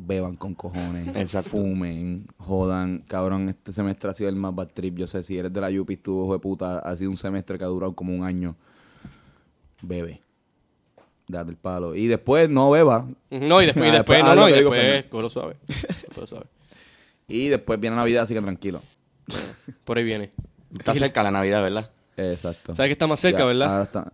[0.01, 1.51] beban con cojones, Exacto.
[1.51, 2.99] fumen, jodan.
[3.09, 4.97] Cabrón, este semestre ha sido el más bad trip.
[4.97, 7.59] Yo sé, si eres de la UPI, estuvo hijo de puta, ha sido un semestre
[7.59, 8.55] que ha durado como un año.
[9.83, 10.23] Bebe.
[11.27, 11.95] Date el palo.
[11.95, 13.07] Y después no beba.
[13.31, 15.07] No, y después, y después, no, lo no, y digo, después, Fernández.
[15.11, 15.57] colo suave.
[16.15, 16.47] Colo suave.
[17.27, 18.81] Y después viene Navidad, así que tranquilo.
[19.85, 20.31] Por ahí viene.
[20.79, 21.91] Está cerca la Navidad, ¿verdad?
[22.17, 22.75] Exacto.
[22.75, 23.71] ¿Sabes que está más cerca, Ya, verdad?
[23.71, 24.13] Ahora está.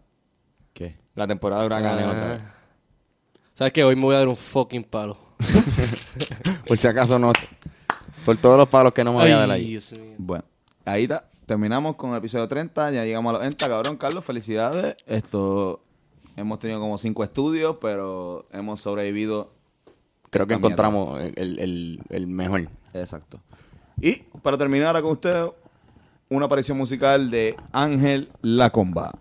[0.72, 0.96] ¿Qué?
[1.14, 2.10] La temporada de huracanes Ah.
[2.10, 2.40] otra vez.
[3.54, 5.16] ¿Sabes que Hoy me voy a dar un fucking palo.
[6.66, 7.32] Por si acaso no.
[8.24, 9.78] Por todos los palos que no me voy a dar ahí.
[10.18, 10.44] Bueno,
[10.84, 11.28] ahí está.
[11.46, 12.90] Terminamos con el episodio 30.
[12.92, 13.68] Ya llegamos a los 30.
[13.68, 14.96] Cabrón, Carlos, felicidades.
[15.06, 15.82] Esto.
[16.36, 19.52] Hemos tenido como cinco estudios, pero hemos sobrevivido.
[20.30, 22.68] Creo que encontramos el, el, el mejor.
[22.92, 23.40] Exacto.
[24.00, 25.50] Y para terminar ahora con ustedes,
[26.28, 29.12] una aparición musical de Ángel Lacomba.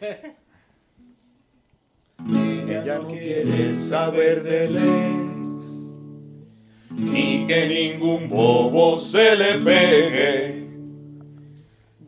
[2.32, 5.92] Ella no quiere saber del ex,
[6.90, 10.60] ni que ningún bobo se le pegue.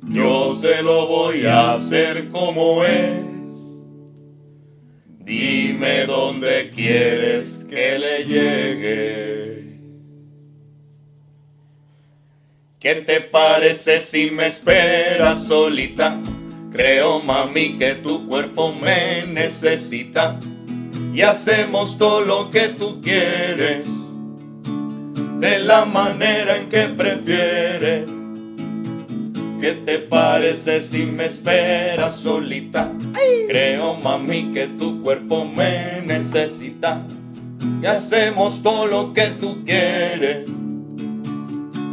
[0.09, 3.81] Yo se lo voy a hacer como es.
[5.25, 9.63] Dime dónde quieres que le llegue.
[12.79, 16.21] ¿Qué te parece si me esperas solita?
[16.73, 20.39] Creo, mami, que tu cuerpo me necesita.
[21.13, 23.87] Y hacemos todo lo que tú quieres.
[25.39, 28.09] De la manera en que prefieres.
[29.61, 32.91] ¿Qué te parece si me esperas solita?
[33.47, 37.07] Creo, mami, que tu cuerpo me necesita.
[37.83, 40.49] Y hacemos todo lo que tú quieres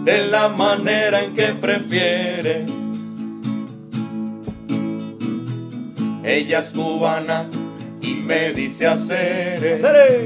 [0.03, 2.78] de la manera en que prefieres.
[6.23, 7.49] Ella es cubana
[8.01, 9.81] y me dice hacer.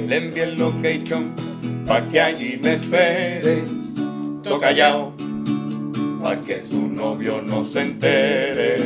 [0.07, 1.33] Le envié el location
[1.85, 3.63] pa' que allí me espere.
[4.43, 5.13] Toca callao
[6.21, 8.77] pa' que su novio no se entere.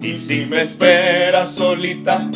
[0.00, 2.28] Y si me espera solita,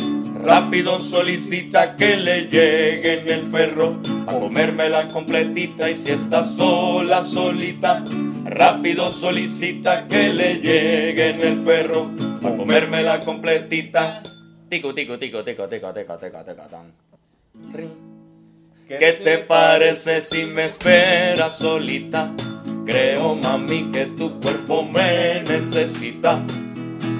[0.47, 5.89] rápido solicita que le llegue en el ferro a comérmela completita.
[5.89, 8.01] Y si está sola, solita,
[8.45, 14.23] rápido solicita que le llegue en el ferro a comérmela completita.
[14.69, 16.93] Tico, tico, tico, tico, tico, tico, tico, tico, tan.
[18.87, 22.31] ¿Qué te parece si me esperas solita?
[22.85, 26.41] Creo, mami, que tu cuerpo me necesita.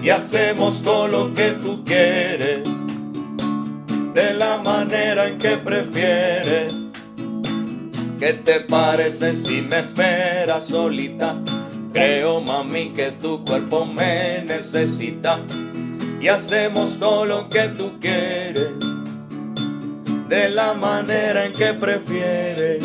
[0.01, 2.86] Y hacemos todo lo que tú quieres.
[4.17, 6.73] De la manera en que prefieres.
[8.17, 11.39] ¿Qué te parece si me esperas solita?
[11.93, 15.39] Creo, mami, que tu cuerpo me necesita.
[16.19, 18.71] Y hacemos todo lo que tú quieres
[20.27, 22.83] de la manera en que prefieres.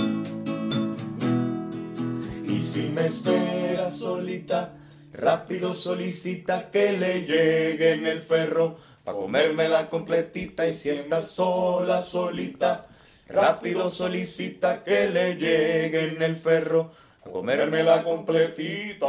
[2.47, 4.75] Y si me esperas solita,
[5.15, 12.03] rápido solicita que le llegue en el ferro Pa' comérmela completita y si está sola,
[12.03, 12.87] solita,
[13.27, 16.93] rápido solicita que le llegue en el ferro.
[17.27, 19.07] A comérmela completita.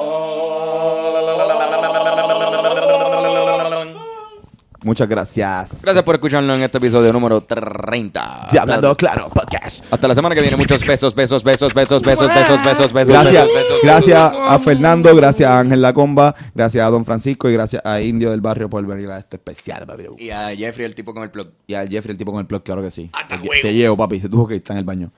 [4.83, 5.81] Muchas gracias.
[5.81, 8.49] Gracias por escucharnos en este episodio número 30.
[8.51, 9.85] Ya hablando claro, podcast.
[9.91, 10.57] Hasta la semana que viene.
[10.57, 13.13] Muchos besos, besos, besos, besos, besos, besos, besos, besos.
[13.13, 13.79] Gracias, besos, besos.
[13.83, 18.31] gracias a Fernando, gracias a Ángel Lacomba, gracias a Don Francisco y gracias a Indio
[18.31, 20.03] del Barrio por venir a este especial, papi.
[20.17, 21.49] Y a Jeffrey, el tipo con el plug.
[21.67, 23.09] Y a Jeffrey, el tipo con el plug, claro que sí.
[23.29, 24.19] Te, te llevo, papi.
[24.19, 25.11] Se tuvo que estar en el baño.